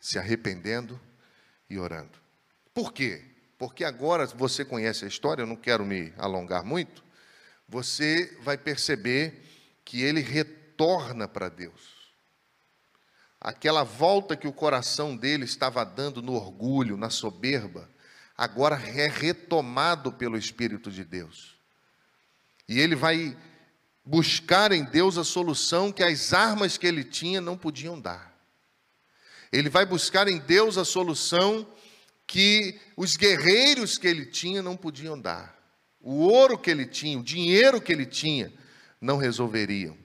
Se 0.00 0.18
arrependendo 0.18 1.00
e 1.68 1.78
orando. 1.78 2.18
Por 2.72 2.92
quê? 2.92 3.22
Porque 3.58 3.84
agora 3.84 4.26
você 4.26 4.64
conhece 4.64 5.04
a 5.04 5.08
história, 5.08 5.42
eu 5.42 5.46
não 5.46 5.56
quero 5.56 5.84
me 5.84 6.12
alongar 6.16 6.64
muito, 6.64 7.04
você 7.68 8.36
vai 8.40 8.56
perceber 8.56 9.40
que 9.84 10.02
ele 10.02 10.20
retorna 10.20 11.28
para 11.28 11.48
Deus 11.48 12.01
aquela 13.42 13.82
volta 13.82 14.36
que 14.36 14.46
o 14.46 14.52
coração 14.52 15.16
dele 15.16 15.44
estava 15.44 15.84
dando 15.84 16.22
no 16.22 16.34
orgulho, 16.34 16.96
na 16.96 17.10
soberba, 17.10 17.90
agora 18.38 18.76
é 18.76 19.08
retomado 19.08 20.12
pelo 20.12 20.38
Espírito 20.38 20.92
de 20.92 21.04
Deus. 21.04 21.56
E 22.68 22.78
ele 22.78 22.94
vai 22.94 23.36
buscar 24.04 24.70
em 24.70 24.84
Deus 24.84 25.18
a 25.18 25.24
solução 25.24 25.90
que 25.90 26.04
as 26.04 26.32
armas 26.32 26.78
que 26.78 26.86
ele 26.86 27.02
tinha 27.02 27.40
não 27.40 27.58
podiam 27.58 28.00
dar. 28.00 28.32
Ele 29.52 29.68
vai 29.68 29.84
buscar 29.84 30.28
em 30.28 30.38
Deus 30.38 30.78
a 30.78 30.84
solução 30.84 31.66
que 32.26 32.80
os 32.96 33.16
guerreiros 33.16 33.98
que 33.98 34.06
ele 34.06 34.24
tinha 34.24 34.62
não 34.62 34.76
podiam 34.76 35.20
dar. 35.20 35.58
O 36.00 36.20
ouro 36.20 36.56
que 36.56 36.70
ele 36.70 36.86
tinha, 36.86 37.18
o 37.18 37.24
dinheiro 37.24 37.80
que 37.80 37.92
ele 37.92 38.06
tinha, 38.06 38.52
não 39.00 39.16
resolveriam. 39.16 39.96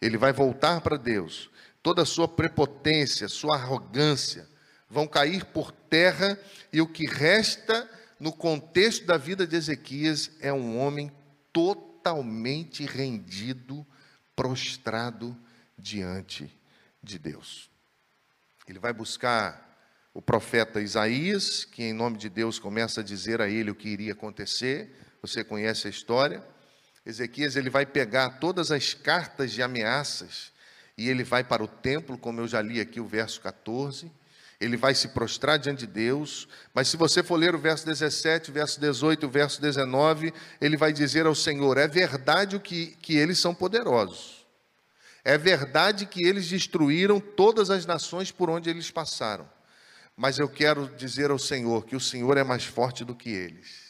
Ele 0.00 0.16
vai 0.16 0.32
voltar 0.32 0.80
para 0.80 0.96
Deus 0.96 1.50
toda 1.86 2.02
a 2.02 2.04
sua 2.04 2.26
prepotência, 2.26 3.28
sua 3.28 3.54
arrogância 3.54 4.48
vão 4.90 5.06
cair 5.06 5.44
por 5.44 5.70
terra 5.70 6.36
e 6.72 6.80
o 6.80 6.88
que 6.88 7.06
resta 7.06 7.88
no 8.18 8.32
contexto 8.32 9.06
da 9.06 9.16
vida 9.16 9.46
de 9.46 9.54
Ezequias 9.54 10.32
é 10.40 10.52
um 10.52 10.80
homem 10.80 11.12
totalmente 11.52 12.84
rendido, 12.84 13.86
prostrado 14.34 15.38
diante 15.78 16.52
de 17.00 17.20
Deus. 17.20 17.70
Ele 18.66 18.80
vai 18.80 18.92
buscar 18.92 19.78
o 20.12 20.20
profeta 20.20 20.80
Isaías, 20.80 21.64
que 21.64 21.84
em 21.84 21.92
nome 21.92 22.18
de 22.18 22.28
Deus 22.28 22.58
começa 22.58 23.00
a 23.00 23.04
dizer 23.04 23.40
a 23.40 23.48
ele 23.48 23.70
o 23.70 23.76
que 23.76 23.88
iria 23.88 24.12
acontecer. 24.12 24.92
Você 25.22 25.44
conhece 25.44 25.86
a 25.86 25.90
história? 25.90 26.44
Ezequias 27.06 27.54
ele 27.54 27.70
vai 27.70 27.86
pegar 27.86 28.40
todas 28.40 28.72
as 28.72 28.92
cartas 28.92 29.52
de 29.52 29.62
ameaças 29.62 30.55
e 30.96 31.10
ele 31.10 31.22
vai 31.22 31.44
para 31.44 31.62
o 31.62 31.68
templo, 31.68 32.16
como 32.16 32.40
eu 32.40 32.48
já 32.48 32.62
li 32.62 32.80
aqui 32.80 33.00
o 33.00 33.06
verso 33.06 33.40
14. 33.40 34.10
Ele 34.58 34.76
vai 34.76 34.94
se 34.94 35.08
prostrar 35.08 35.58
diante 35.58 35.80
de 35.80 35.86
Deus, 35.86 36.48
mas 36.72 36.88
se 36.88 36.96
você 36.96 37.22
for 37.22 37.36
ler 37.36 37.54
o 37.54 37.58
verso 37.58 37.84
17, 37.84 38.50
verso 38.50 38.80
18, 38.80 39.26
o 39.26 39.30
verso 39.30 39.60
19, 39.60 40.32
ele 40.58 40.78
vai 40.78 40.94
dizer 40.94 41.26
ao 41.26 41.34
Senhor: 41.34 41.76
é 41.76 41.86
verdade 41.86 42.56
o 42.56 42.60
que, 42.60 42.96
que 43.02 43.16
eles 43.16 43.38
são 43.38 43.54
poderosos, 43.54 44.46
é 45.22 45.36
verdade 45.36 46.06
que 46.06 46.22
eles 46.22 46.48
destruíram 46.48 47.20
todas 47.20 47.68
as 47.68 47.84
nações 47.84 48.32
por 48.32 48.48
onde 48.48 48.70
eles 48.70 48.90
passaram, 48.90 49.46
mas 50.16 50.38
eu 50.38 50.48
quero 50.48 50.88
dizer 50.96 51.30
ao 51.30 51.38
Senhor 51.38 51.84
que 51.84 51.94
o 51.94 52.00
Senhor 52.00 52.38
é 52.38 52.44
mais 52.44 52.64
forte 52.64 53.04
do 53.04 53.14
que 53.14 53.28
eles. 53.28 53.86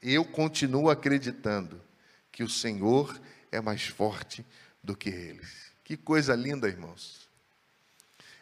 Eu 0.00 0.24
continuo 0.24 0.90
acreditando 0.90 1.82
que 2.30 2.44
o 2.44 2.48
Senhor 2.48 3.20
é 3.50 3.60
mais 3.60 3.82
forte 3.88 4.46
do 4.88 4.96
que 4.96 5.10
eles. 5.10 5.70
Que 5.84 5.98
coisa 5.98 6.34
linda, 6.34 6.66
irmãos. 6.66 7.28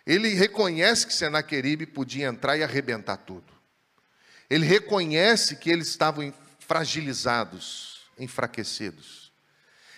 Ele 0.07 0.29
reconhece 0.29 1.05
que 1.05 1.13
Senaqueribe 1.13 1.87
podia 1.87 2.29
entrar 2.29 2.57
e 2.57 2.63
arrebentar 2.63 3.17
tudo. 3.17 3.53
Ele 4.49 4.65
reconhece 4.65 5.57
que 5.57 5.69
eles 5.69 5.89
estavam 5.89 6.33
fragilizados, 6.61 8.03
enfraquecidos. 8.17 9.33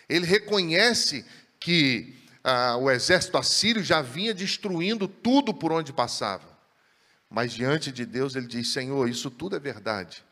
Ele 0.08 0.24
reconhece 0.24 1.22
que 1.60 2.16
ah, 2.42 2.78
o 2.78 2.90
exército 2.90 3.36
assírio 3.36 3.84
já 3.84 4.00
vinha 4.00 4.32
destruindo 4.32 5.06
tudo 5.06 5.52
por 5.52 5.70
onde 5.70 5.92
passava. 5.92 6.48
Mas 7.28 7.52
diante 7.52 7.92
de 7.92 8.06
Deus 8.06 8.34
ele 8.34 8.46
diz: 8.46 8.72
Senhor, 8.72 9.06
isso 9.06 9.30
tudo 9.30 9.54
é 9.54 9.60
verdade, 9.60 10.24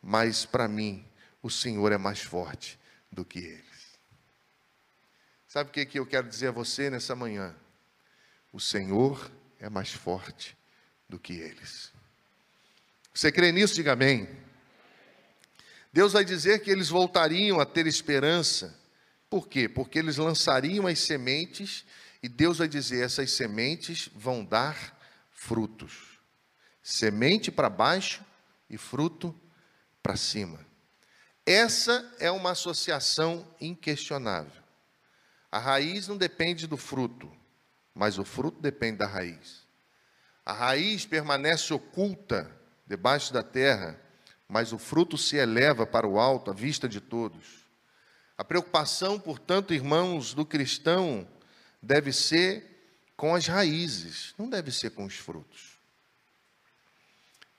mas 0.00 0.46
para 0.46 0.68
mim 0.68 1.04
o 1.42 1.50
Senhor 1.50 1.90
é 1.90 1.98
mais 1.98 2.20
forte 2.20 2.78
do 3.10 3.24
que 3.24 3.40
eles. 3.40 3.73
Sabe 5.54 5.70
o 5.70 5.72
que, 5.72 5.86
que 5.86 6.00
eu 6.00 6.04
quero 6.04 6.28
dizer 6.28 6.48
a 6.48 6.50
você 6.50 6.90
nessa 6.90 7.14
manhã? 7.14 7.54
O 8.52 8.58
Senhor 8.58 9.30
é 9.60 9.68
mais 9.68 9.92
forte 9.92 10.58
do 11.08 11.16
que 11.16 11.34
eles. 11.34 11.92
Você 13.14 13.30
crê 13.30 13.52
nisso? 13.52 13.76
Diga 13.76 13.92
amém. 13.92 14.28
Deus 15.92 16.12
vai 16.12 16.24
dizer 16.24 16.58
que 16.58 16.72
eles 16.72 16.88
voltariam 16.88 17.60
a 17.60 17.64
ter 17.64 17.86
esperança. 17.86 18.76
Por 19.30 19.46
quê? 19.46 19.68
Porque 19.68 19.96
eles 19.96 20.16
lançariam 20.16 20.88
as 20.88 20.98
sementes 20.98 21.84
e 22.20 22.28
Deus 22.28 22.58
vai 22.58 22.66
dizer: 22.66 23.04
essas 23.04 23.30
sementes 23.30 24.10
vão 24.12 24.44
dar 24.44 24.98
frutos. 25.30 26.18
Semente 26.82 27.52
para 27.52 27.70
baixo 27.70 28.24
e 28.68 28.76
fruto 28.76 29.32
para 30.02 30.16
cima. 30.16 30.58
Essa 31.46 32.12
é 32.18 32.28
uma 32.28 32.50
associação 32.50 33.48
inquestionável. 33.60 34.63
A 35.54 35.60
raiz 35.60 36.08
não 36.08 36.16
depende 36.16 36.66
do 36.66 36.76
fruto, 36.76 37.30
mas 37.94 38.18
o 38.18 38.24
fruto 38.24 38.60
depende 38.60 38.98
da 38.98 39.06
raiz. 39.06 39.62
A 40.44 40.52
raiz 40.52 41.06
permanece 41.06 41.72
oculta 41.72 42.50
debaixo 42.84 43.32
da 43.32 43.40
terra, 43.40 43.96
mas 44.48 44.72
o 44.72 44.78
fruto 44.80 45.16
se 45.16 45.36
eleva 45.36 45.86
para 45.86 46.08
o 46.08 46.18
alto, 46.18 46.50
à 46.50 46.54
vista 46.54 46.88
de 46.88 47.00
todos. 47.00 47.64
A 48.36 48.42
preocupação, 48.42 49.16
portanto, 49.20 49.72
irmãos, 49.72 50.34
do 50.34 50.44
cristão 50.44 51.24
deve 51.80 52.12
ser 52.12 53.12
com 53.16 53.32
as 53.32 53.46
raízes, 53.46 54.34
não 54.36 54.50
deve 54.50 54.72
ser 54.72 54.90
com 54.90 55.04
os 55.04 55.14
frutos. 55.14 55.78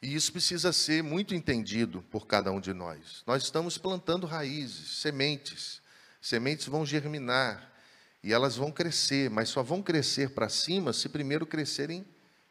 E 0.02 0.14
isso 0.14 0.34
precisa 0.34 0.74
ser 0.74 1.02
muito 1.02 1.34
entendido 1.34 2.02
por 2.12 2.28
cada 2.28 2.52
um 2.52 2.60
de 2.60 2.74
nós. 2.74 3.24
Nós 3.26 3.44
estamos 3.44 3.78
plantando 3.78 4.28
raízes, 4.28 4.98
sementes. 4.98 5.82
Sementes 6.20 6.68
vão 6.68 6.86
germinar 6.86 7.74
e 8.26 8.34
elas 8.34 8.56
vão 8.56 8.72
crescer, 8.72 9.30
mas 9.30 9.50
só 9.50 9.62
vão 9.62 9.84
crescer 9.84 10.32
para 10.32 10.50
cima 10.50 10.92
se 10.92 11.08
primeiro 11.08 11.46
crescerem 11.46 12.04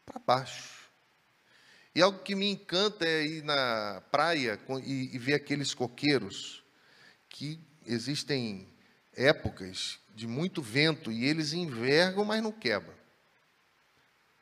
para 0.05 0.17
baixo. 0.25 0.89
E 1.93 2.01
algo 2.01 2.19
que 2.19 2.33
me 2.33 2.49
encanta 2.49 3.05
é 3.05 3.25
ir 3.25 3.43
na 3.43 4.01
praia 4.09 4.57
e, 4.85 5.19
ver 5.19 5.33
aqueles 5.33 5.73
coqueiros, 5.73 6.63
que 7.27 7.59
existem 7.85 8.65
épocas 9.13 9.99
de 10.15 10.25
muito 10.25 10.61
vento 10.61 11.11
e 11.11 11.25
eles 11.25 11.51
envergam, 11.51 12.23
mas 12.23 12.41
não 12.41 12.53
quebram. 12.53 12.95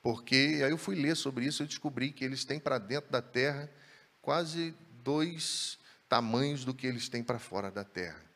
Porque 0.04 0.62
aí 0.64 0.70
eu 0.70 0.78
fui 0.78 0.96
ler 0.96 1.16
sobre 1.16 1.46
isso 1.48 1.64
e 1.64 1.68
descobri 1.68 2.12
que 2.12 2.24
eles 2.24 2.46
têm 2.46 2.60
para 2.60 2.78
dentro 2.78 3.10
da 3.10 3.24
terra 3.24 3.68
quase 4.22 4.76
dois 5.04 5.80
tamanhos 6.08 6.64
do 6.64 6.76
que 6.76 6.86
eles 6.86 7.10
têm 7.10 7.24
para 7.24 7.40
fora 7.40 7.72
da 7.72 7.84
terra. 7.84 8.33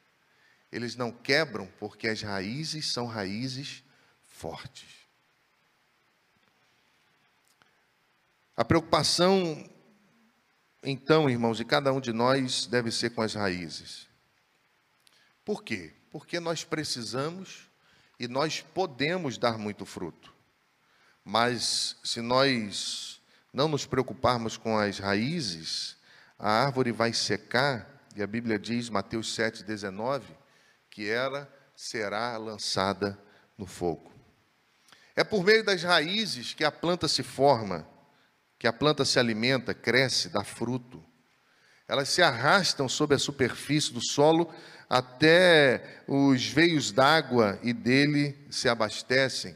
Eles 0.78 0.96
não 0.96 1.12
quebram 1.12 1.66
porque 1.80 2.08
as 2.08 2.22
raízes 2.22 2.92
são 2.94 3.08
raízes 3.08 3.84
fortes. 4.22 5.08
A 8.56 8.64
preocupação, 8.64 9.68
então, 10.84 11.28
irmãos, 11.28 11.58
de 11.58 11.66
cada 11.66 11.92
um 11.92 12.00
de 12.00 12.14
nós 12.14 12.68
deve 12.68 12.92
ser 12.92 13.10
com 13.10 13.24
as 13.24 13.34
raízes. 13.34 14.08
Por 15.44 15.64
quê? 15.64 15.96
Porque 16.12 16.40
nós 16.40 16.64
precisamos 16.64 17.68
e 18.20 18.28
nós 18.28 18.62
podemos 18.62 19.36
dar 19.36 19.58
muito 19.58 19.84
fruto. 19.84 20.32
Mas 21.26 21.98
se 22.04 22.22
nós 22.22 23.20
não 23.52 23.68
nos 23.68 23.88
preocuparmos 23.88 24.58
com 24.58 24.78
as 24.78 25.00
raízes, 25.00 25.98
a 26.38 26.52
árvore 26.52 26.92
vai 26.92 27.14
secar, 27.14 28.06
e 28.16 28.22
a 28.22 28.28
Bíblia 28.28 28.60
diz, 28.60 28.92
Mateus 28.92 29.36
7,19, 29.36 30.37
que 30.98 31.08
ela 31.08 31.48
será 31.76 32.36
lançada 32.38 33.16
no 33.56 33.68
fogo. 33.68 34.12
É 35.16 35.24
por 35.24 35.44
meio 35.44 35.64
das 35.64 35.84
raízes 35.84 36.56
que 36.56 36.64
a 36.64 36.72
planta 36.72 37.08
se 37.08 37.22
forma 37.22 37.88
que 38.58 38.66
a 38.66 38.74
planta 38.74 39.06
se 39.06 39.20
alimenta, 39.20 39.76
cresce, 39.76 40.28
dá 40.28 40.44
fruto. 40.44 41.06
Elas 41.88 42.10
se 42.10 42.24
arrastam 42.24 42.90
sobre 42.90 43.16
a 43.16 43.20
superfície 43.20 43.94
do 43.94 44.02
solo 44.04 44.52
até 44.90 46.02
os 46.08 46.48
veios 46.48 46.92
d'água 46.92 47.60
e 47.62 47.74
dele 47.74 48.36
se 48.50 48.68
abastecem. 48.68 49.56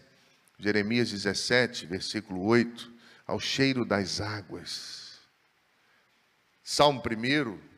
Jeremias 0.59 1.09
17, 1.09 1.87
versículo 1.87 2.45
8, 2.45 2.93
ao 3.25 3.39
cheiro 3.39 3.83
das 3.83 4.21
águas. 4.21 5.17
Salmo 6.63 7.01
1, 7.01 7.70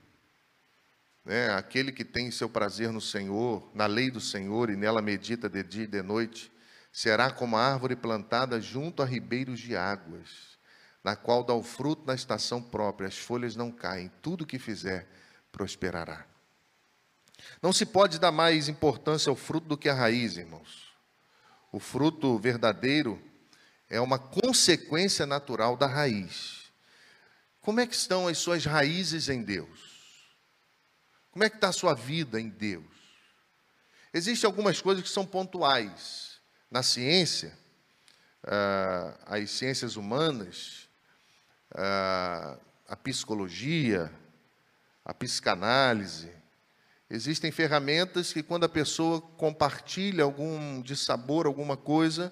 né, 1.25 1.51
aquele 1.53 1.91
que 1.91 2.03
tem 2.03 2.31
seu 2.31 2.49
prazer 2.49 2.91
no 2.91 3.01
Senhor, 3.01 3.69
na 3.73 3.85
lei 3.85 4.11
do 4.11 4.19
Senhor 4.19 4.69
e 4.69 4.75
nela 4.75 5.01
medita 5.01 5.49
de 5.49 5.63
dia 5.63 5.83
e 5.83 5.87
de 5.87 6.01
noite, 6.01 6.51
será 6.91 7.31
como 7.31 7.57
a 7.57 7.73
árvore 7.73 7.95
plantada 7.95 8.59
junto 8.59 9.01
a 9.01 9.05
ribeiros 9.05 9.59
de 9.59 9.75
águas 9.75 10.53
na 11.03 11.15
qual 11.15 11.43
dá 11.43 11.53
o 11.53 11.61
fruto 11.61 12.05
na 12.05 12.15
estação 12.15 12.61
própria, 12.61 13.09
as 13.09 13.17
folhas 13.17 13.55
não 13.55 13.71
caem, 13.71 14.09
tudo 14.21 14.45
que 14.45 14.57
fizer 14.57 15.07
prosperará. 15.51 16.25
Não 17.61 17.73
se 17.73 17.85
pode 17.85 18.19
dar 18.19 18.31
mais 18.31 18.69
importância 18.69 19.29
ao 19.29 19.35
fruto 19.35 19.67
do 19.67 19.77
que 19.77 19.89
à 19.89 19.93
raiz, 19.93 20.37
irmãos. 20.37 20.93
O 21.71 21.79
fruto 21.79 22.37
verdadeiro 22.39 23.21
é 23.89 23.99
uma 23.99 24.17
consequência 24.17 25.25
natural 25.25 25.75
da 25.75 25.87
raiz. 25.87 26.71
Como 27.59 27.81
é 27.81 27.87
que 27.87 27.95
estão 27.95 28.27
as 28.27 28.37
suas 28.37 28.65
raízes 28.65 29.27
em 29.27 29.43
Deus? 29.43 29.92
Como 31.33 31.43
é 31.43 31.49
que 31.49 31.55
está 31.55 31.69
a 31.69 31.73
sua 31.73 31.95
vida 31.95 32.39
em 32.39 32.47
Deus? 32.47 32.85
Existem 34.13 34.47
algumas 34.47 34.79
coisas 34.79 35.03
que 35.03 35.09
são 35.09 35.25
pontuais. 35.25 36.39
Na 36.69 36.83
ciência, 36.83 37.57
ah, 38.43 39.17
as 39.25 39.49
ciências 39.49 39.95
humanas, 39.95 40.87
a 41.73 42.95
psicologia, 43.03 44.13
a 45.03 45.11
psicanálise. 45.11 46.31
Existem 47.09 47.51
ferramentas 47.51 48.31
que, 48.31 48.43
quando 48.43 48.65
a 48.65 48.69
pessoa 48.69 49.19
compartilha 49.19 50.23
algum 50.23 50.83
dissabor, 50.83 51.47
alguma 51.47 51.75
coisa, 51.75 52.31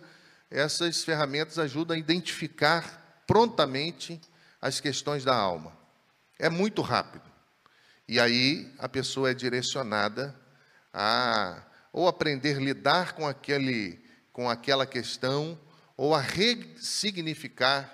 essas 0.49 1.03
ferramentas 1.03 1.57
ajudam 1.57 1.95
a 1.95 1.99
identificar 1.99 3.23
prontamente 3.25 4.21
as 4.61 4.79
questões 4.79 5.23
da 5.23 5.35
alma. 5.35 5.75
É 6.37 6.49
muito 6.51 6.83
rápido. 6.83 7.30
E 8.12 8.19
aí 8.19 8.69
a 8.78 8.89
pessoa 8.89 9.32
é 9.32 9.34
direcionada 9.34 10.38
a 10.93 11.63
ou 11.93 12.10
aprender 12.10 12.58
a 12.58 12.60
lidar 12.60 13.13
com 13.13 13.26
aquele 13.26 14.04
com 14.34 14.50
aquela 14.50 14.86
questão 14.86 15.58
ou 15.95 16.13
a 16.13 16.19
ressignificar 16.19 17.89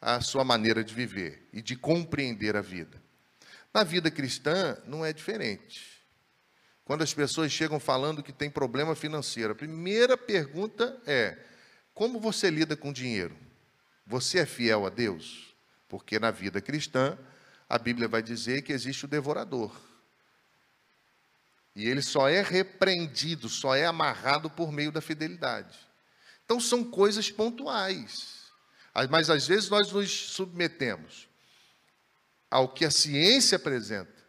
a 0.00 0.22
sua 0.22 0.44
maneira 0.44 0.82
de 0.82 0.94
viver 0.94 1.46
e 1.52 1.60
de 1.60 1.76
compreender 1.76 2.56
a 2.56 2.62
vida. 2.62 3.02
Na 3.74 3.84
vida 3.84 4.10
cristã 4.10 4.78
não 4.86 5.04
é 5.04 5.12
diferente. 5.12 6.00
Quando 6.82 7.02
as 7.02 7.12
pessoas 7.12 7.52
chegam 7.52 7.78
falando 7.78 8.22
que 8.22 8.32
tem 8.32 8.48
problema 8.48 8.94
financeiro, 8.94 9.52
a 9.52 9.54
primeira 9.54 10.16
pergunta 10.16 10.98
é: 11.06 11.36
como 11.92 12.18
você 12.18 12.48
lida 12.48 12.78
com 12.78 12.94
dinheiro? 12.94 13.36
Você 14.06 14.38
é 14.38 14.46
fiel 14.46 14.86
a 14.86 14.88
Deus? 14.88 15.54
Porque 15.86 16.18
na 16.18 16.30
vida 16.30 16.62
cristã, 16.62 17.18
a 17.70 17.78
Bíblia 17.78 18.08
vai 18.08 18.20
dizer 18.20 18.62
que 18.62 18.72
existe 18.72 19.04
o 19.04 19.08
devorador. 19.08 19.72
E 21.76 21.88
ele 21.88 22.02
só 22.02 22.28
é 22.28 22.42
repreendido, 22.42 23.48
só 23.48 23.76
é 23.76 23.86
amarrado 23.86 24.50
por 24.50 24.72
meio 24.72 24.90
da 24.90 25.00
fidelidade. 25.00 25.78
Então 26.44 26.58
são 26.58 26.82
coisas 26.82 27.30
pontuais. 27.30 28.40
Mas 29.08 29.30
às 29.30 29.46
vezes 29.46 29.70
nós 29.70 29.92
nos 29.92 30.10
submetemos 30.10 31.28
ao 32.50 32.68
que 32.68 32.84
a 32.84 32.90
ciência 32.90 33.54
apresenta 33.54 34.20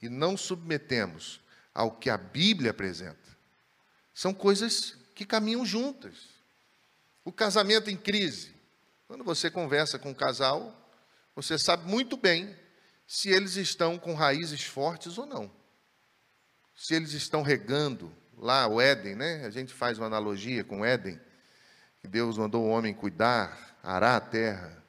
e 0.00 0.08
não 0.08 0.36
submetemos 0.36 1.40
ao 1.74 1.90
que 1.90 2.08
a 2.08 2.16
Bíblia 2.16 2.70
apresenta. 2.70 3.36
São 4.14 4.32
coisas 4.32 4.96
que 5.16 5.26
caminham 5.26 5.66
juntas. 5.66 6.14
O 7.24 7.32
casamento 7.32 7.90
em 7.90 7.96
crise. 7.96 8.54
Quando 9.08 9.24
você 9.24 9.50
conversa 9.50 9.98
com 9.98 10.10
um 10.10 10.14
casal, 10.14 10.83
você 11.34 11.58
sabe 11.58 11.88
muito 11.88 12.16
bem 12.16 12.54
se 13.06 13.28
eles 13.28 13.56
estão 13.56 13.98
com 13.98 14.14
raízes 14.14 14.62
fortes 14.64 15.18
ou 15.18 15.26
não. 15.26 15.50
Se 16.76 16.94
eles 16.94 17.12
estão 17.12 17.42
regando 17.42 18.12
lá 18.36 18.66
o 18.66 18.80
Éden, 18.80 19.14
né? 19.14 19.44
A 19.44 19.50
gente 19.50 19.72
faz 19.72 19.98
uma 19.98 20.06
analogia 20.06 20.64
com 20.64 20.80
o 20.80 20.84
Éden 20.84 21.20
que 22.00 22.08
Deus 22.08 22.36
mandou 22.36 22.64
o 22.64 22.68
homem 22.68 22.92
cuidar, 22.92 23.78
arar 23.82 24.16
a 24.16 24.20
terra. 24.20 24.84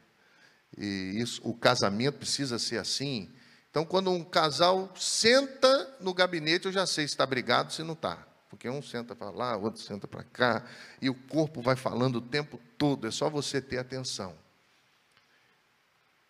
e 0.77 1.13
isso, 1.15 1.41
o 1.45 1.53
casamento 1.53 2.17
precisa 2.17 2.60
ser 2.60 2.77
assim. 2.77 3.34
Então, 3.69 3.86
quando 3.86 4.12
um 4.12 4.23
casal 4.23 4.93
senta 4.97 5.95
no 6.01 6.13
gabinete, 6.13 6.65
eu 6.65 6.71
já 6.73 6.86
sei 6.86 7.08
se 7.08 7.13
está 7.13 7.25
brigado, 7.25 7.71
se 7.71 7.84
não 7.84 7.93
está. 7.93 8.17
Porque 8.49 8.69
um 8.69 8.81
senta 8.81 9.15
para 9.15 9.29
lá, 9.29 9.55
o 9.55 9.63
outro 9.63 9.81
senta 9.81 10.08
para 10.08 10.23
cá, 10.23 10.65
e 11.01 11.10
o 11.10 11.13
corpo 11.13 11.62
vai 11.62 11.77
falando 11.77 12.17
o 12.17 12.21
tempo 12.21 12.60
todo, 12.77 13.08
é 13.08 13.12
só 13.12 13.29
você 13.29 13.62
ter 13.62 13.77
atenção. 13.77 14.36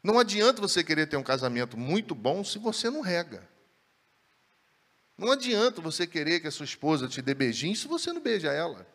Não 0.06 0.20
adianta 0.20 0.62
você 0.62 0.84
querer 0.84 1.08
ter 1.08 1.18
um 1.18 1.24
casamento 1.24 1.76
muito 1.76 2.14
bom 2.14 2.44
se 2.44 2.60
você 2.60 2.92
não 2.92 3.02
rega. 3.02 3.42
Não 5.18 5.32
adianta 5.32 5.82
você 5.82 6.06
querer 6.06 6.42
que 6.42 6.48
a 6.48 6.52
sua 6.52 6.66
esposa 6.66 7.08
te 7.08 7.24
dê 7.24 7.34
beijinho 7.34 7.76
se 7.76 7.88
você 7.88 8.14
não 8.14 8.22
beija 8.22 8.52
ela. 8.52 8.86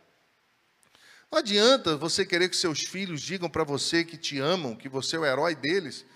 Não 1.28 1.40
adianta 1.40 1.96
você 1.96 2.24
querer 2.24 2.48
que 2.48 2.56
seus 2.56 2.82
filhos 2.82 3.22
digam 3.22 3.50
para 3.50 3.64
você 3.64 4.04
que 4.04 4.16
te 4.16 4.38
amam, 4.38 4.76
que 4.76 4.88
você 4.88 5.16
é 5.16 5.18
o 5.18 5.26
herói 5.26 5.56
deles, 5.56 6.06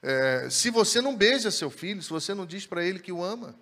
é, 0.00 0.48
se 0.48 0.70
você 0.70 1.00
não 1.00 1.16
beija 1.16 1.50
seu 1.50 1.68
filho, 1.68 2.00
se 2.00 2.10
você 2.10 2.32
não 2.32 2.46
diz 2.46 2.64
para 2.66 2.84
ele 2.84 3.00
que 3.00 3.10
o 3.10 3.24
ama. 3.24 3.52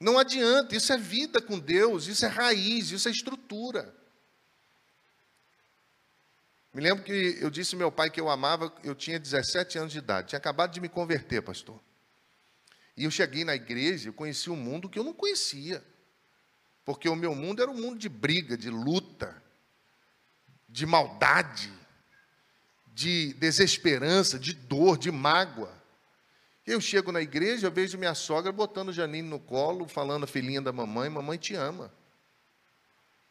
Não 0.00 0.18
adianta, 0.18 0.74
isso 0.74 0.92
é 0.92 0.98
vida 0.98 1.40
com 1.40 1.56
Deus, 1.56 2.08
isso 2.08 2.24
é 2.24 2.28
raiz, 2.28 2.90
isso 2.90 3.06
é 3.06 3.12
estrutura. 3.12 3.94
Me 6.72 6.80
lembro 6.80 7.02
que 7.02 7.38
eu 7.40 7.50
disse 7.50 7.74
ao 7.74 7.78
meu 7.78 7.90
pai 7.90 8.10
que 8.10 8.20
eu 8.20 8.30
amava, 8.30 8.72
eu 8.84 8.94
tinha 8.94 9.18
17 9.18 9.78
anos 9.78 9.92
de 9.92 9.98
idade, 9.98 10.28
tinha 10.28 10.38
acabado 10.38 10.72
de 10.72 10.80
me 10.80 10.88
converter, 10.88 11.42
pastor. 11.42 11.80
E 12.96 13.04
eu 13.04 13.10
cheguei 13.10 13.44
na 13.44 13.54
igreja, 13.54 14.08
eu 14.08 14.12
conheci 14.12 14.50
um 14.50 14.56
mundo 14.56 14.88
que 14.88 14.98
eu 14.98 15.04
não 15.04 15.12
conhecia. 15.12 15.82
Porque 16.84 17.08
o 17.08 17.16
meu 17.16 17.34
mundo 17.34 17.62
era 17.62 17.70
um 17.70 17.74
mundo 17.74 17.98
de 17.98 18.08
briga, 18.08 18.56
de 18.56 18.70
luta, 18.70 19.42
de 20.68 20.86
maldade, 20.86 21.72
de 22.86 23.32
desesperança, 23.34 24.38
de 24.38 24.52
dor, 24.52 24.96
de 24.96 25.10
mágoa. 25.10 25.72
Eu 26.66 26.80
chego 26.80 27.10
na 27.10 27.20
igreja, 27.20 27.66
eu 27.66 27.72
vejo 27.72 27.98
minha 27.98 28.14
sogra 28.14 28.52
botando 28.52 28.92
Janine 28.92 29.28
no 29.28 29.40
colo, 29.40 29.88
falando 29.88 30.24
a 30.24 30.26
filhinha 30.26 30.60
da 30.60 30.72
mamãe, 30.72 31.10
mamãe 31.10 31.36
te 31.36 31.54
ama. 31.54 31.92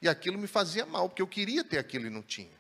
E 0.02 0.10
aquilo 0.10 0.38
me 0.38 0.48
fazia 0.48 0.86
mal, 0.86 1.08
porque 1.08 1.22
eu 1.22 1.28
queria 1.28 1.64
ter 1.64 1.78
aquilo 1.78 2.08
e 2.08 2.10
não 2.10 2.22
tinha. 2.22 2.59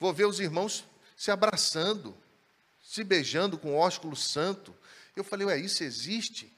Vou 0.00 0.14
ver 0.14 0.24
os 0.24 0.40
irmãos 0.40 0.84
se 1.14 1.30
abraçando, 1.30 2.16
se 2.82 3.04
beijando 3.04 3.58
com 3.58 3.76
ósculo 3.76 4.16
santo. 4.16 4.74
Eu 5.14 5.22
falei, 5.22 5.46
ué, 5.46 5.58
isso 5.58 5.84
existe? 5.84 6.50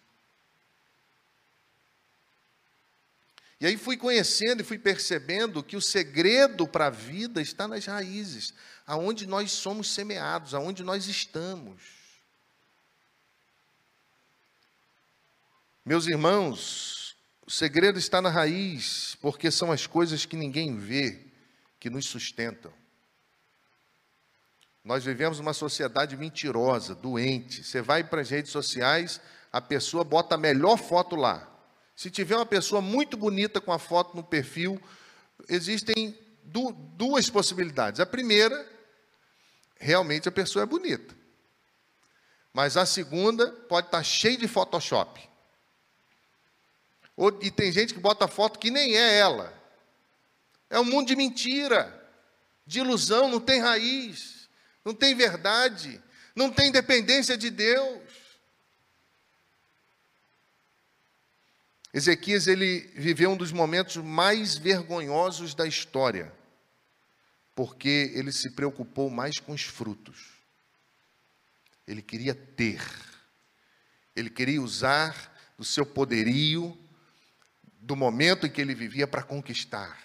E 3.61 3.67
aí 3.67 3.77
fui 3.77 3.97
conhecendo 3.97 4.61
e 4.61 4.65
fui 4.65 4.79
percebendo 4.79 5.63
que 5.63 5.77
o 5.77 5.81
segredo 5.81 6.67
para 6.67 6.87
a 6.87 6.91
vida 6.91 7.43
está 7.43 7.67
nas 7.67 7.85
raízes, 7.85 8.55
aonde 8.87 9.27
nós 9.27 9.51
somos 9.51 9.93
semeados, 9.93 10.55
aonde 10.55 10.85
nós 10.85 11.07
estamos. 11.07 11.83
Meus 15.85 16.07
irmãos, 16.07 17.17
o 17.45 17.51
segredo 17.51 17.99
está 17.99 18.23
na 18.23 18.31
raiz, 18.31 19.17
porque 19.21 19.51
são 19.51 19.73
as 19.73 19.87
coisas 19.87 20.25
que 20.25 20.37
ninguém 20.37 20.79
vê 20.79 21.21
que 21.81 21.91
nos 21.91 22.07
sustentam. 22.07 22.73
Nós 24.85 25.05
vivemos 25.05 25.39
uma 25.39 25.53
sociedade 25.53 26.17
mentirosa, 26.17 26.95
doente. 26.95 27.63
Você 27.63 27.81
vai 27.81 28.03
para 28.03 28.21
as 28.21 28.31
redes 28.31 28.51
sociais, 28.51 29.21
a 29.53 29.61
pessoa 29.61 30.03
bota 30.03 30.35
a 30.35 30.39
melhor 30.39 30.77
foto 30.77 31.15
lá. 31.15 31.49
Se 31.95 32.11
tiver 32.11 32.37
uma 32.37 32.47
pessoa 32.47 32.81
muito 32.81 33.17
bonita 33.17 33.61
com 33.61 33.73
a 33.73 33.79
foto 33.79 34.17
no 34.17 34.25
perfil, 34.25 34.81
existem 35.49 36.19
du 36.43 36.73
duas 36.73 37.31
possibilidades. 37.31 38.01
A 38.01 38.07
primeira, 38.07 38.69
realmente 39.79 40.29
a 40.29 40.33
pessoa 40.33 40.65
é 40.65 40.67
bonita. 40.67 41.15
Mas 42.53 42.77
a 42.77 42.85
segunda 42.85 43.53
pode 43.53 43.87
estar 43.87 44.03
cheia 44.03 44.37
de 44.37 44.49
Photoshop. 44.49 45.21
Ou, 47.17 47.39
e 47.41 47.51
tem 47.51 47.71
gente 47.71 47.95
que 47.95 48.01
bota 48.01 48.27
foto 48.27 48.59
que 48.59 48.71
nem 48.71 48.97
é 48.97 49.19
ela. 49.19 49.53
É 50.69 50.81
um 50.81 50.85
mundo 50.85 51.07
de 51.07 51.15
mentira, 51.15 52.11
de 52.67 52.81
ilusão, 52.81 53.29
não 53.29 53.39
tem 53.39 53.61
raiz, 53.61 54.42
não 54.85 54.95
tem 54.95 55.15
verdade, 55.15 56.03
não 56.35 56.51
tem 56.51 56.73
dependência 56.73 57.37
de 57.37 57.51
Deus. 57.51 58.03
Ezequias 61.95 62.47
ele 62.47 62.81
viveu 62.95 63.31
um 63.31 63.37
dos 63.37 63.53
momentos 63.53 63.97
mais 63.99 64.57
vergonhosos 64.57 65.55
da 65.55 65.67
história, 65.67 66.33
porque 67.55 68.11
ele 68.15 68.33
se 68.33 68.51
preocupou 68.51 69.11
mais 69.11 69.39
com 69.39 69.53
os 69.53 69.63
frutos. 69.63 70.33
Ele 71.87 72.01
queria 72.01 72.35
ter, 72.35 72.81
ele 74.17 74.31
queria 74.31 74.63
usar 74.63 75.31
do 75.59 75.65
seu 75.65 75.85
poderio, 75.85 76.79
do 77.81 77.95
momento 77.95 78.47
em 78.47 78.51
que 78.51 78.61
ele 78.61 78.75
vivia 78.75 79.07
para 79.07 79.23
conquistar. 79.23 80.01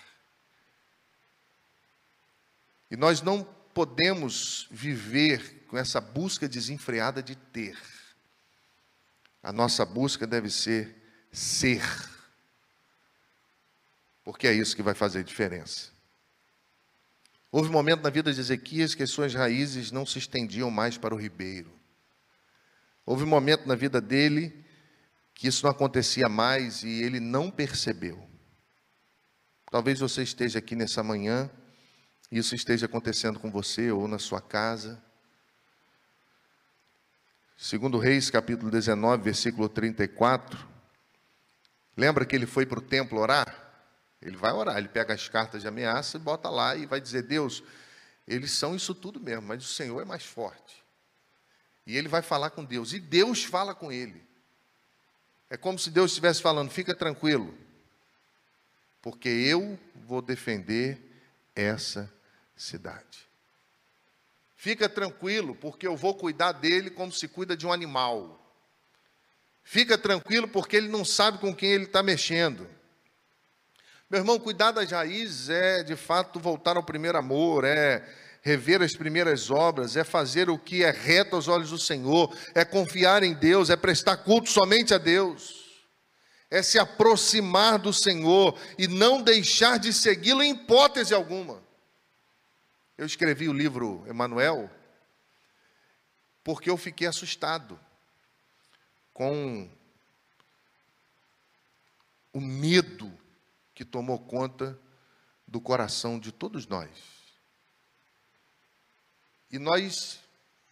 E 2.92 2.98
nós 2.98 3.22
não 3.22 3.57
podemos 3.78 4.68
viver 4.72 5.68
com 5.68 5.78
essa 5.78 6.02
busca 6.02 6.50
desenfreada 6.50 7.22
de 7.22 7.36
ter. 7.36 7.78
A 9.44 9.54
nossa 9.54 9.86
busca 9.86 10.26
deve 10.26 10.50
ser 10.50 10.96
ser. 11.32 11.84
Porque 14.24 14.48
é 14.48 14.52
isso 14.52 14.76
que 14.76 14.82
vai 14.82 14.96
fazer 14.96 15.24
diferença. 15.24 15.92
Houve 17.52 17.70
um 17.70 17.74
momento 17.74 18.02
na 18.02 18.10
vida 18.10 18.34
de 18.34 18.40
Ezequias 18.40 18.96
que 18.96 19.04
as 19.04 19.12
suas 19.12 19.36
raízes 19.36 19.92
não 19.92 20.08
se 20.08 20.18
estendiam 20.18 20.72
mais 20.72 20.98
para 20.98 21.14
o 21.14 21.22
ribeiro. 21.22 21.72
Houve 23.06 23.26
um 23.26 23.28
momento 23.28 23.68
na 23.68 23.76
vida 23.76 24.02
dele 24.02 24.66
que 25.36 25.48
isso 25.48 25.64
não 25.64 25.70
acontecia 25.70 26.28
mais 26.28 26.82
e 26.82 27.04
ele 27.04 27.20
não 27.20 27.52
percebeu. 27.52 28.28
Talvez 29.70 30.00
você 30.00 30.24
esteja 30.24 30.58
aqui 30.58 30.76
nessa 30.76 31.04
manhã, 31.04 31.48
isso 32.32 32.56
esteja 32.56 32.86
acontecendo 32.86 33.40
com 33.40 33.50
você 33.50 33.92
ou 33.92 34.08
na 34.08 34.20
sua 34.20 34.42
casa. 34.42 35.02
Segundo 37.58 37.98
Reis, 37.98 38.30
capítulo 38.30 38.70
19, 38.70 39.24
versículo 39.24 39.68
34, 39.68 40.78
Lembra 41.98 42.26
que 42.26 42.36
ele 42.36 42.46
foi 42.46 42.64
para 42.64 42.78
o 42.78 42.82
templo 42.82 43.20
orar? 43.20 43.66
Ele 44.22 44.38
vai 44.38 44.52
orar, 44.52 44.78
ele 44.78 44.88
pega 44.88 45.16
as 45.16 45.28
cartas 45.28 45.64
de 45.64 45.68
ameaça 45.68 46.18
e 46.18 46.20
bota 46.20 46.48
lá 46.48 46.76
e 46.76 46.86
vai 46.86 47.02
dizer: 47.02 47.24
Deus, 47.24 47.64
eles 48.28 48.52
são 48.52 48.76
isso 48.76 48.94
tudo 48.94 49.20
mesmo, 49.20 49.48
mas 49.48 49.64
o 49.64 49.68
Senhor 49.68 50.00
é 50.00 50.06
mais 50.06 50.24
forte. 50.24 50.84
E 51.88 51.98
ele 51.98 52.08
vai 52.08 52.22
falar 52.22 52.52
com 52.52 52.64
Deus, 52.64 52.94
e 52.94 53.00
Deus 53.00 53.44
fala 53.44 53.74
com 53.74 53.92
ele. 53.92 54.24
É 55.50 55.58
como 55.58 55.80
se 55.80 55.90
Deus 55.90 56.12
estivesse 56.12 56.42
falando: 56.42 56.70
fica 56.70 56.94
tranquilo, 56.94 57.58
porque 59.02 59.30
eu 59.30 59.80
vou 59.96 60.22
defender 60.22 61.02
essa 61.56 62.14
cidade. 62.58 63.28
Fica 64.56 64.90
tranquilo, 64.90 65.56
porque 65.56 65.88
eu 65.88 65.96
vou 65.96 66.16
cuidar 66.16 66.52
dele 66.52 66.90
como 66.90 67.12
se 67.12 67.28
cuida 67.28 67.56
de 67.56 67.66
um 67.68 67.72
animal. 67.72 68.44
Fica 69.64 69.98
tranquilo, 69.98 70.48
porque 70.48 70.76
ele 70.76 70.88
não 70.88 71.06
sabe 71.06 71.38
com 71.38 71.56
quem 71.56 71.70
ele 71.70 71.84
está 71.84 72.02
mexendo. 72.02 72.68
Meu 74.10 74.22
irmão, 74.22 74.40
cuidar 74.40 74.72
das 74.72 74.90
raízes 74.90 75.50
é, 75.50 75.84
de 75.84 75.96
fato, 75.96 76.40
voltar 76.40 76.76
ao 76.76 76.84
primeiro 76.84 77.18
amor, 77.18 77.66
é 77.66 78.04
rever 78.42 78.82
as 78.82 78.96
primeiras 78.96 79.52
obras, 79.52 79.98
é 79.98 80.04
fazer 80.06 80.50
o 80.50 80.58
que 80.58 80.84
é 80.84 80.90
reto 80.90 81.36
aos 81.36 81.50
olhos 81.50 81.72
do 81.72 81.78
Senhor, 81.78 82.34
é 82.56 82.64
confiar 82.64 83.22
em 83.22 83.34
Deus, 83.34 83.70
é 83.70 83.76
prestar 83.76 84.18
culto 84.18 84.50
somente 84.50 84.94
a 84.94 84.98
Deus, 84.98 85.66
é 86.50 86.64
se 86.64 86.80
aproximar 86.80 87.78
do 87.78 87.92
Senhor 87.92 88.58
e 88.78 88.88
não 88.88 89.22
deixar 89.22 89.78
de 89.78 89.92
segui-lo 89.92 90.42
em 90.42 90.52
hipótese 90.52 91.14
alguma. 91.14 91.67
Eu 92.98 93.06
escrevi 93.06 93.48
o 93.48 93.54
livro 93.54 94.04
Emanuel 94.08 94.72
porque 96.44 96.70
eu 96.70 96.78
fiquei 96.78 97.06
assustado 97.06 97.80
com 99.14 99.70
o 102.34 102.42
medo 102.42 103.12
que 103.76 103.86
tomou 103.86 104.18
conta 104.18 104.80
do 105.48 105.62
coração 105.62 106.20
de 106.20 106.32
todos 106.32 106.66
nós. 106.66 106.90
E 109.52 109.60
nós, 109.60 110.20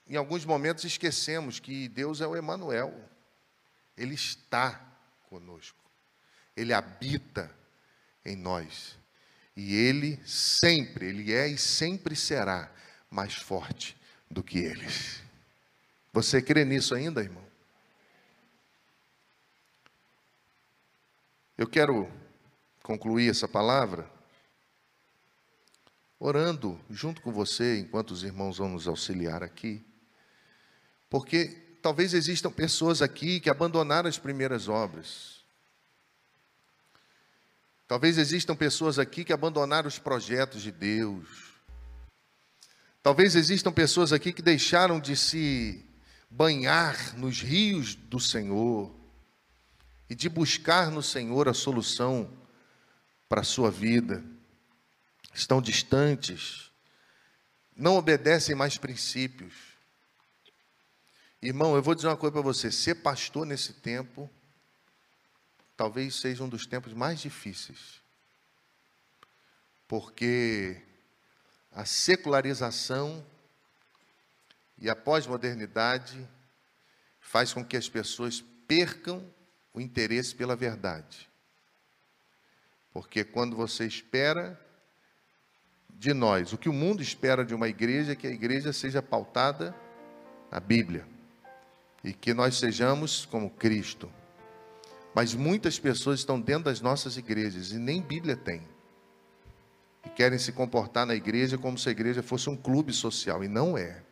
em 0.07 0.15
alguns 0.15 0.45
momentos, 0.45 0.83
esquecemos 0.83 1.59
que 1.59 1.87
Deus 1.89 2.21
é 2.21 2.27
o 2.27 2.35
Emanuel. 2.35 3.07
Ele 3.95 4.15
está 4.15 4.79
conosco. 5.29 5.79
Ele 6.55 6.73
habita 6.73 7.55
em 8.25 8.35
nós. 8.35 8.97
E 9.55 9.73
ele 9.73 10.19
sempre, 10.25 11.07
ele 11.07 11.33
é 11.33 11.47
e 11.47 11.57
sempre 11.57 12.15
será 12.15 12.71
mais 13.09 13.35
forte 13.35 13.95
do 14.29 14.43
que 14.43 14.59
eles. 14.59 15.21
Você 16.11 16.41
crê 16.41 16.65
nisso 16.65 16.93
ainda, 16.93 17.21
irmão? 17.21 17.45
Eu 21.57 21.67
quero 21.67 22.11
concluir 22.83 23.29
essa 23.29 23.47
palavra 23.47 24.09
orando 26.19 26.79
junto 26.89 27.21
com 27.21 27.31
você, 27.31 27.79
enquanto 27.79 28.11
os 28.11 28.23
irmãos 28.23 28.57
vão 28.57 28.69
nos 28.69 28.87
auxiliar 28.87 29.41
aqui, 29.41 29.85
porque 31.09 31.77
talvez 31.81 32.13
existam 32.13 32.51
pessoas 32.51 33.01
aqui 33.01 33.39
que 33.39 33.49
abandonaram 33.49 34.09
as 34.09 34.17
primeiras 34.17 34.67
obras. 34.67 35.44
Talvez 37.87 38.17
existam 38.17 38.55
pessoas 38.55 38.97
aqui 38.97 39.23
que 39.23 39.33
abandonaram 39.33 39.87
os 39.87 39.99
projetos 39.99 40.61
de 40.61 40.71
Deus. 40.71 41.53
Talvez 43.03 43.35
existam 43.35 43.71
pessoas 43.71 44.11
aqui 44.11 44.33
que 44.33 44.41
deixaram 44.41 44.99
de 44.99 45.15
se 45.15 45.85
banhar 46.29 47.15
nos 47.15 47.41
rios 47.41 47.93
do 47.93 48.19
Senhor 48.19 48.91
e 50.09 50.15
de 50.15 50.27
buscar 50.27 50.89
no 50.89 51.03
Senhor 51.03 51.47
a 51.47 51.53
solução 51.53 52.31
para 53.29 53.41
a 53.41 53.43
sua 53.43 53.69
vida. 53.69 54.23
Estão 55.33 55.61
distantes, 55.61 56.71
não 57.75 57.97
obedecem 57.97 58.55
mais 58.55 58.77
princípios. 58.77 59.53
Irmão, 61.41 61.75
eu 61.75 61.83
vou 61.83 61.93
dizer 61.93 62.07
uma 62.07 62.17
coisa 62.17 62.33
para 62.33 62.41
você: 62.41 62.71
ser 62.71 62.95
pastor 62.95 63.45
nesse 63.45 63.73
tempo, 63.73 64.27
talvez 65.75 66.15
seja 66.15 66.43
um 66.43 66.49
dos 66.49 66.65
tempos 66.65 66.93
mais 66.93 67.19
difíceis, 67.19 68.01
porque 69.87 70.81
a 71.71 71.85
secularização 71.85 73.25
e 74.77 74.89
a 74.89 74.95
pós-modernidade 74.95 76.27
faz 77.19 77.53
com 77.53 77.63
que 77.63 77.77
as 77.77 77.89
pessoas 77.89 78.41
percam 78.67 79.25
o 79.73 79.81
interesse 79.81 80.33
pela 80.33 80.55
verdade. 80.55 81.29
Porque 82.93 83.25
quando 83.25 83.55
você 83.55 83.85
espera 83.85 84.59
de 85.89 86.13
nós, 86.13 86.53
o 86.53 86.57
que 86.57 86.69
o 86.69 86.73
mundo 86.73 87.01
espera 87.01 87.43
de 87.43 87.53
uma 87.53 87.67
igreja 87.67 88.13
é 88.13 88.15
que 88.15 88.27
a 88.27 88.31
igreja 88.31 88.71
seja 88.71 89.01
pautada 89.01 89.75
na 90.49 90.59
Bíblia 90.59 91.05
e 92.03 92.13
que 92.13 92.33
nós 92.33 92.57
sejamos 92.57 93.25
como 93.25 93.49
Cristo. 93.49 94.09
Mas 95.15 95.33
muitas 95.33 95.79
pessoas 95.79 96.19
estão 96.19 96.41
dentro 96.41 96.65
das 96.65 96.81
nossas 96.81 97.15
igrejas 97.15 97.71
e 97.71 97.79
nem 97.79 98.01
Bíblia 98.01 98.35
tem 98.35 98.61
e 100.05 100.09
querem 100.09 100.37
se 100.37 100.51
comportar 100.51 101.05
na 101.05 101.15
igreja 101.15 101.57
como 101.57 101.77
se 101.77 101.89
a 101.89 101.91
igreja 101.91 102.21
fosse 102.21 102.49
um 102.49 102.55
clube 102.55 102.93
social, 102.93 103.43
e 103.43 103.47
não 103.47 103.77
é. 103.77 104.03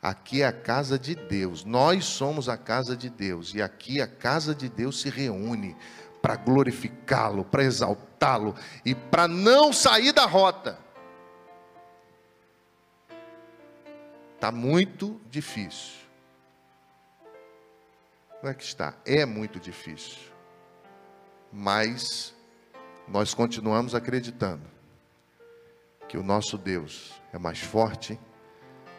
Aqui 0.00 0.42
é 0.42 0.46
a 0.46 0.52
casa 0.52 0.98
de 0.98 1.14
Deus, 1.14 1.64
nós 1.64 2.04
somos 2.04 2.48
a 2.48 2.56
casa 2.56 2.96
de 2.96 3.10
Deus, 3.10 3.54
e 3.54 3.60
aqui 3.60 4.00
a 4.00 4.06
casa 4.06 4.54
de 4.54 4.68
Deus 4.68 5.00
se 5.00 5.08
reúne 5.08 5.74
para 6.22 6.36
glorificá-lo, 6.36 7.44
para 7.44 7.64
exaltá-lo 7.64 8.54
e 8.84 8.94
para 8.94 9.26
não 9.26 9.72
sair 9.72 10.12
da 10.12 10.26
rota. 10.26 10.78
Está 14.34 14.52
muito 14.52 15.20
difícil. 15.30 16.05
Como 18.40 18.50
é 18.50 18.54
que 18.54 18.64
está? 18.64 18.94
É 19.04 19.24
muito 19.24 19.58
difícil. 19.58 20.18
Mas 21.52 22.34
nós 23.08 23.34
continuamos 23.34 23.94
acreditando 23.94 24.64
que 26.08 26.16
o 26.16 26.22
nosso 26.22 26.58
Deus 26.58 27.12
é 27.32 27.38
mais 27.38 27.58
forte 27.58 28.18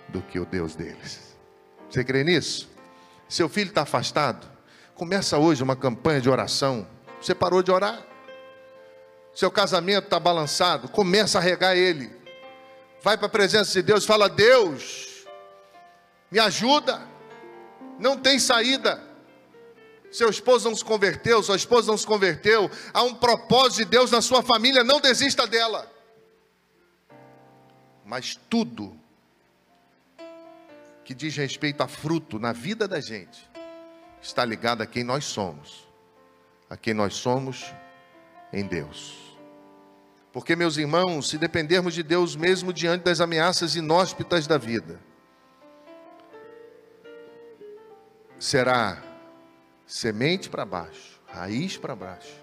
do 0.09 0.21
que 0.21 0.39
o 0.39 0.45
Deus 0.45 0.75
deles. 0.75 1.37
Você 1.89 2.03
crê 2.03 2.23
nisso? 2.23 2.69
Seu 3.29 3.47
filho 3.47 3.69
está 3.69 3.83
afastado? 3.83 4.47
Começa 4.95 5.37
hoje 5.37 5.61
uma 5.61 5.75
campanha 5.75 6.19
de 6.19 6.29
oração. 6.29 6.87
Você 7.21 7.35
parou 7.35 7.61
de 7.61 7.71
orar? 7.71 8.05
Seu 9.33 9.51
casamento 9.51 10.05
está 10.05 10.19
balançado? 10.19 10.89
Começa 10.89 11.37
a 11.37 11.41
regar 11.41 11.77
ele. 11.77 12.11
Vai 13.03 13.17
para 13.17 13.27
a 13.27 13.29
presença 13.29 13.71
de 13.71 13.81
Deus, 13.81 14.05
fala: 14.05 14.27
Deus, 14.27 15.25
me 16.31 16.39
ajuda. 16.39 17.01
Não 17.99 18.17
tem 18.17 18.39
saída. 18.39 19.06
Seu 20.11 20.29
esposo 20.29 20.69
não 20.69 20.75
se 20.75 20.85
converteu, 20.85 21.43
sua 21.43 21.55
esposa 21.55 21.91
não 21.91 21.97
se 21.97 22.07
converteu. 22.07 22.69
Há 22.93 23.03
um 23.03 23.13
propósito 23.13 23.77
de 23.77 23.85
Deus 23.85 24.11
na 24.11 24.21
sua 24.21 24.41
família, 24.41 24.83
não 24.83 25.01
desista 25.01 25.45
dela 25.45 25.97
mas 28.07 28.39
tudo 28.49 28.97
que 31.03 31.13
diz 31.13 31.35
respeito 31.35 31.83
a 31.83 31.89
fruto 31.89 32.39
na 32.39 32.53
vida 32.53 32.87
da 32.87 33.01
gente 33.01 33.49
está 34.21 34.45
ligado 34.45 34.81
a 34.81 34.85
quem 34.85 35.03
nós 35.03 35.25
somos, 35.25 35.85
a 36.69 36.77
quem 36.77 36.93
nós 36.93 37.15
somos 37.15 37.65
em 38.51 38.65
Deus. 38.65 39.37
Porque, 40.31 40.55
meus 40.55 40.77
irmãos, 40.77 41.29
se 41.29 41.37
dependermos 41.37 41.93
de 41.93 42.01
Deus 42.01 42.33
mesmo 42.33 42.71
diante 42.71 43.03
das 43.03 43.19
ameaças 43.19 43.75
inóspitas 43.75 44.47
da 44.47 44.57
vida, 44.57 45.01
será 48.39 49.03
semente 49.87 50.49
para 50.49 50.65
baixo, 50.65 51.19
raiz 51.25 51.77
para 51.77 51.95
baixo 51.95 52.35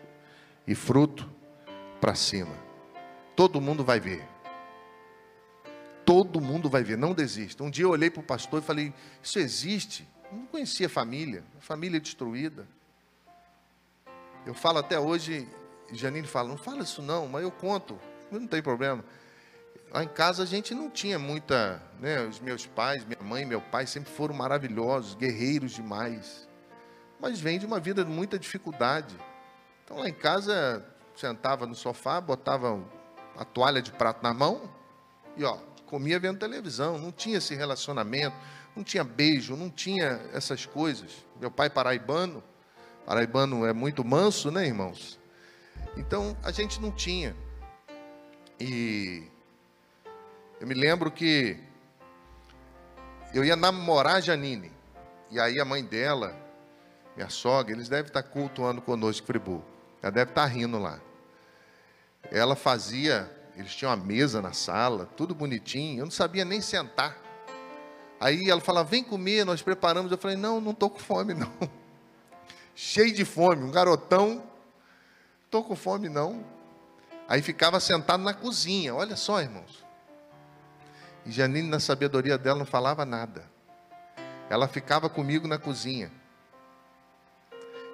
e 0.67 0.75
fruto 0.75 1.31
para 2.01 2.17
cima. 2.17 2.57
Todo 3.37 3.61
mundo 3.61 3.85
vai 3.85 4.01
ver 4.01 4.35
todo 6.05 6.41
mundo 6.41 6.69
vai 6.69 6.85
ver, 6.85 6.97
não 6.97 7.13
desista. 7.13 7.65
Um 7.65 7.71
dia 7.71 7.85
eu 7.85 7.91
olhei 7.91 8.11
para 8.11 8.21
o 8.21 8.25
pastor 8.25 8.63
e 8.63 8.65
falei: 8.65 8.93
Isso 9.23 9.39
existe? 9.39 10.07
Eu 10.31 10.39
não 10.39 10.47
conhecia 10.47 10.89
família, 10.89 11.43
família 11.61 11.99
destruída. 11.99 12.67
Eu 14.47 14.55
falo 14.55 14.79
até 14.79 14.99
hoje, 14.99 15.49
Janine 15.93 16.27
fala: 16.27 16.49
Não 16.49 16.57
fala 16.57 16.83
isso 16.83 17.03
não, 17.03 17.27
mas 17.27 17.43
eu 17.43 17.51
conto, 17.51 17.99
não 18.31 18.47
tem 18.47 18.63
problema. 18.63 19.05
Lá 19.91 20.03
em 20.03 20.09
casa 20.09 20.43
a 20.43 20.47
gente 20.47 20.75
não 20.75 20.91
tinha 20.91 21.19
muita, 21.19 21.81
né? 22.01 22.21
Os 22.27 22.41
meus 22.41 22.67
pais, 22.67 23.05
minha 23.05 23.23
mãe, 23.23 23.45
meu 23.45 23.61
pai 23.61 23.87
sempre 23.87 24.13
foram 24.13 24.35
maravilhosos, 24.35 25.15
guerreiros 25.15 25.73
demais. 25.73 26.49
Mas 27.25 27.41
vem 27.41 27.59
de 27.59 27.65
uma 27.65 27.81
vida 27.81 28.05
de 28.05 28.11
muita 28.11 28.39
dificuldade. 28.39 29.19
Então 29.83 29.97
lá 29.97 30.07
em 30.07 30.13
casa 30.13 30.85
sentava 31.17 31.65
no 31.65 31.75
sofá, 31.75 32.21
botava 32.21 32.79
a 33.35 33.47
toalha 33.47 33.81
de 33.81 33.91
prato 33.91 34.23
na 34.23 34.35
mão 34.35 34.71
e 35.35 35.43
ó, 35.43 35.57
comia 35.87 36.21
vendo 36.21 36.39
televisão, 36.39 36.99
não 36.99 37.11
tinha 37.11 37.39
esse 37.39 37.55
relacionamento, 37.55 38.37
não 38.77 38.85
tinha 38.85 39.03
beijo, 39.03 39.57
não 39.57 39.71
tinha 39.71 40.21
essas 40.35 40.67
coisas. 40.67 41.25
Meu 41.41 41.51
pai 41.51 41.71
paraibano, 41.71 42.45
paraibano 43.07 43.65
é 43.65 43.73
muito 43.73 44.05
manso, 44.05 44.51
né, 44.51 44.67
irmãos? 44.67 45.19
Então 45.97 46.37
a 46.43 46.53
gente 46.53 46.79
não 46.79 46.93
tinha. 46.93 47.35
E 48.61 49.27
eu 50.61 50.67
me 50.67 50.75
lembro 50.75 51.11
que 51.11 51.59
eu 53.33 53.43
ia 53.43 53.57
namorar 53.57 54.17
a 54.17 54.21
Janine. 54.21 54.71
E 55.31 55.41
aí 55.41 55.59
a 55.59 55.65
mãe 55.65 55.83
dela, 55.83 56.44
minha 57.16 57.29
sogra, 57.29 57.72
eles 57.72 57.88
devem 57.88 58.07
estar 58.07 58.22
cultuando 58.22 58.81
conosco 58.83 59.27
Friburgo. 59.27 59.64
Ela 60.03 60.12
deve 60.12 60.31
estar 60.31 60.46
rindo 60.46 60.79
lá. 60.79 61.00
Ela 62.31 62.57
fazia 62.57 63.31
eles 63.57 63.74
tinham 63.74 63.90
uma 63.90 63.96
mesa 63.96 64.42
na 64.42 64.53
sala, 64.53 65.09
tudo 65.16 65.35
bonitinho. 65.35 66.00
Eu 66.00 66.05
não 66.05 66.11
sabia 66.11 66.44
nem 66.44 66.61
sentar. 66.61 67.16
Aí 68.20 68.50
ela 68.50 68.61
falava, 68.61 68.88
vem 68.88 69.05
comer, 69.05 69.44
nós 69.44 69.62
preparamos. 69.62 70.11
Eu 70.11 70.18
falei, 70.18 70.37
não, 70.37 70.61
não 70.61 70.72
estou 70.72 70.90
com 70.90 70.98
fome, 70.98 71.35
não. 71.35 71.53
Cheio 72.74 73.14
de 73.14 73.24
fome, 73.24 73.62
um 73.62 73.70
garotão. 73.70 74.42
Estou 75.44 75.62
com 75.62 75.77
fome, 75.77 76.09
não. 76.09 76.44
Aí 77.29 77.40
ficava 77.42 77.79
sentado 77.79 78.22
na 78.22 78.35
cozinha, 78.35 78.94
olha 78.94 79.16
só, 79.16 79.40
irmãos. 79.40 79.85
E 81.24 81.31
Janine, 81.31 81.68
na 81.68 81.81
sabedoria 81.81 82.37
dela, 82.37 82.59
não 82.59 82.66
falava 82.66 83.05
nada. 83.05 83.48
Ela 84.50 84.66
ficava 84.66 85.09
comigo 85.09 85.46
na 85.46 85.59
cozinha. 85.59 86.11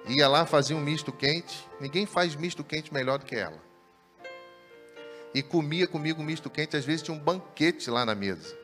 Ia 0.07 0.27
lá, 0.27 0.45
fazia 0.45 0.75
um 0.75 0.81
misto 0.81 1.11
quente. 1.11 1.67
Ninguém 1.79 2.05
faz 2.05 2.35
misto 2.35 2.63
quente 2.63 2.93
melhor 2.93 3.19
do 3.19 3.25
que 3.25 3.35
ela 3.35 3.71
e 5.33 5.41
comia 5.41 5.87
comigo 5.87 6.23
misto 6.23 6.49
quente. 6.49 6.75
Às 6.75 6.85
vezes 6.85 7.01
tinha 7.01 7.15
um 7.15 7.19
banquete 7.19 7.89
lá 7.89 8.05
na 8.05 8.15
mesa. 8.15 8.57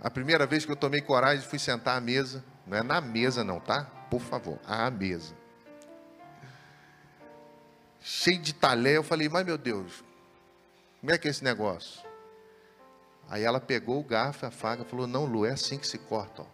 A 0.00 0.10
primeira 0.10 0.46
vez 0.46 0.64
que 0.64 0.72
eu 0.72 0.76
tomei 0.76 1.00
coragem, 1.00 1.46
fui 1.46 1.58
sentar 1.58 1.96
à 1.96 2.00
mesa. 2.00 2.44
Não 2.66 2.76
é 2.76 2.82
na 2.82 3.00
mesa, 3.00 3.42
não, 3.42 3.60
tá? 3.60 3.84
Por 4.10 4.20
favor, 4.20 4.58
à 4.66 4.90
mesa. 4.90 5.34
Cheio 8.00 8.40
de 8.40 8.52
talher, 8.52 8.96
eu 8.96 9.02
falei, 9.02 9.28
mas 9.30 9.46
meu 9.46 9.56
Deus, 9.56 10.04
como 11.00 11.10
é 11.10 11.16
que 11.16 11.26
é 11.26 11.30
esse 11.30 11.42
negócio? 11.42 12.02
Aí 13.30 13.42
ela 13.42 13.58
pegou 13.58 13.98
o 13.98 14.04
garfo, 14.04 14.44
a 14.44 14.48
e 14.48 14.84
falou: 14.84 15.06
Não, 15.06 15.24
Lu, 15.24 15.46
é 15.46 15.52
assim 15.52 15.78
que 15.78 15.86
se 15.86 15.96
corta. 15.96 16.42
Ó. 16.42 16.46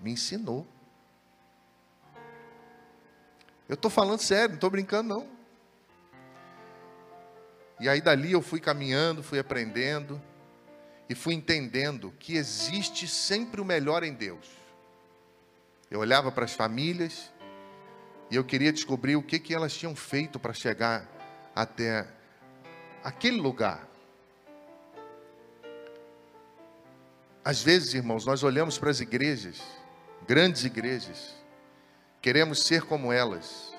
Me 0.00 0.12
ensinou. 0.12 0.66
Eu 3.72 3.74
estou 3.74 3.90
falando 3.90 4.20
sério, 4.20 4.50
não 4.50 4.54
estou 4.56 4.68
brincando, 4.68 5.08
não. 5.08 5.26
E 7.80 7.88
aí 7.88 8.02
dali 8.02 8.30
eu 8.30 8.42
fui 8.42 8.60
caminhando, 8.60 9.22
fui 9.22 9.38
aprendendo 9.38 10.20
e 11.08 11.14
fui 11.14 11.32
entendendo 11.32 12.12
que 12.18 12.36
existe 12.36 13.08
sempre 13.08 13.62
o 13.62 13.64
melhor 13.64 14.04
em 14.04 14.12
Deus. 14.12 14.46
Eu 15.90 16.00
olhava 16.00 16.30
para 16.30 16.44
as 16.44 16.52
famílias 16.52 17.32
e 18.30 18.36
eu 18.36 18.44
queria 18.44 18.74
descobrir 18.74 19.16
o 19.16 19.22
que, 19.22 19.38
que 19.38 19.54
elas 19.54 19.72
tinham 19.74 19.96
feito 19.96 20.38
para 20.38 20.52
chegar 20.52 21.08
até 21.56 22.06
aquele 23.02 23.40
lugar. 23.40 23.88
Às 27.42 27.62
vezes, 27.62 27.94
irmãos, 27.94 28.26
nós 28.26 28.42
olhamos 28.42 28.76
para 28.76 28.90
as 28.90 29.00
igrejas, 29.00 29.62
grandes 30.28 30.62
igrejas, 30.62 31.41
queremos 32.22 32.62
ser 32.62 32.84
como 32.84 33.12
elas, 33.12 33.74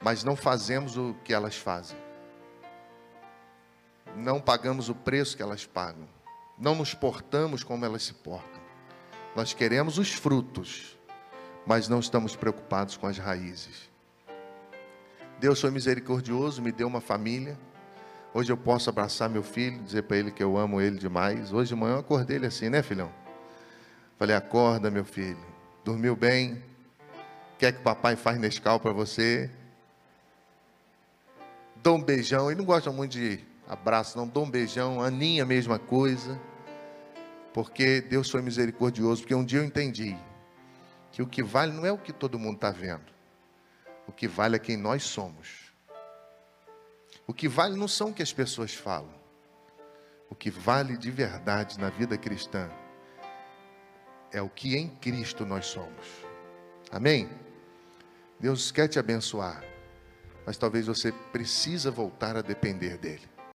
mas 0.00 0.22
não 0.22 0.36
fazemos 0.36 0.96
o 0.96 1.16
que 1.24 1.34
elas 1.34 1.56
fazem. 1.56 1.98
Não 4.14 4.40
pagamos 4.40 4.88
o 4.88 4.94
preço 4.94 5.36
que 5.36 5.42
elas 5.42 5.66
pagam. 5.66 6.08
Não 6.56 6.76
nos 6.76 6.94
portamos 6.94 7.64
como 7.64 7.84
elas 7.84 8.04
se 8.04 8.14
portam. 8.14 8.60
Nós 9.34 9.52
queremos 9.52 9.98
os 9.98 10.12
frutos, 10.12 10.96
mas 11.66 11.88
não 11.88 11.98
estamos 11.98 12.36
preocupados 12.36 12.96
com 12.96 13.08
as 13.08 13.18
raízes. 13.18 13.90
Deus 15.40 15.60
foi 15.60 15.70
misericordioso, 15.72 16.62
me 16.62 16.70
deu 16.70 16.86
uma 16.86 17.00
família 17.00 17.58
Hoje 18.32 18.52
eu 18.52 18.56
posso 18.56 18.88
abraçar 18.88 19.28
meu 19.28 19.42
filho, 19.42 19.82
dizer 19.82 20.02
para 20.04 20.16
ele 20.16 20.30
que 20.30 20.42
eu 20.42 20.56
amo 20.56 20.80
ele 20.80 20.98
demais. 20.98 21.52
Hoje 21.52 21.70
de 21.70 21.74
manhã 21.74 21.94
eu 21.94 21.98
acordei 21.98 22.36
ele 22.36 22.46
assim, 22.46 22.68
né, 22.68 22.80
filhão? 22.80 23.10
Falei: 24.16 24.36
acorda, 24.36 24.88
meu 24.88 25.04
filho. 25.04 25.44
Dormiu 25.84 26.14
bem? 26.14 26.62
Quer 27.60 27.74
que 27.74 27.80
o 27.80 27.82
papai 27.82 28.16
faz 28.16 28.38
Nescau 28.38 28.80
para 28.80 28.90
você? 28.90 29.50
Dou 31.76 31.98
um 31.98 32.02
beijão. 32.02 32.50
Ele 32.50 32.56
não 32.56 32.64
gosta 32.64 32.90
muito 32.90 33.12
de 33.12 33.38
abraço, 33.68 34.16
não. 34.16 34.26
Dou 34.26 34.44
um 34.44 34.50
beijão. 34.50 35.02
Aninha, 35.02 35.44
mesma 35.44 35.78
coisa. 35.78 36.40
Porque 37.52 38.00
Deus 38.00 38.30
foi 38.30 38.40
misericordioso. 38.40 39.20
Porque 39.20 39.34
um 39.34 39.44
dia 39.44 39.58
eu 39.58 39.64
entendi 39.64 40.16
que 41.12 41.20
o 41.20 41.26
que 41.26 41.42
vale 41.42 41.70
não 41.70 41.84
é 41.84 41.92
o 41.92 41.98
que 41.98 42.14
todo 42.14 42.38
mundo 42.38 42.54
está 42.54 42.70
vendo. 42.70 43.12
O 44.08 44.12
que 44.12 44.26
vale 44.26 44.56
é 44.56 44.58
quem 44.58 44.78
nós 44.78 45.02
somos. 45.02 45.70
O 47.26 47.34
que 47.34 47.46
vale 47.46 47.76
não 47.76 47.86
são 47.86 48.08
o 48.08 48.14
que 48.14 48.22
as 48.22 48.32
pessoas 48.32 48.72
falam. 48.72 49.12
O 50.30 50.34
que 50.34 50.50
vale 50.50 50.96
de 50.96 51.10
verdade 51.10 51.78
na 51.78 51.90
vida 51.90 52.16
cristã 52.16 52.70
é 54.32 54.40
o 54.40 54.48
que 54.48 54.78
em 54.78 54.88
Cristo 54.88 55.44
nós 55.44 55.66
somos. 55.66 56.06
Amém? 56.90 57.28
Deus 58.40 58.72
quer 58.72 58.88
te 58.88 58.98
abençoar, 58.98 59.62
mas 60.46 60.56
talvez 60.56 60.86
você 60.86 61.12
precisa 61.30 61.90
voltar 61.90 62.36
a 62.36 62.42
depender 62.42 62.96
dele. 62.96 63.29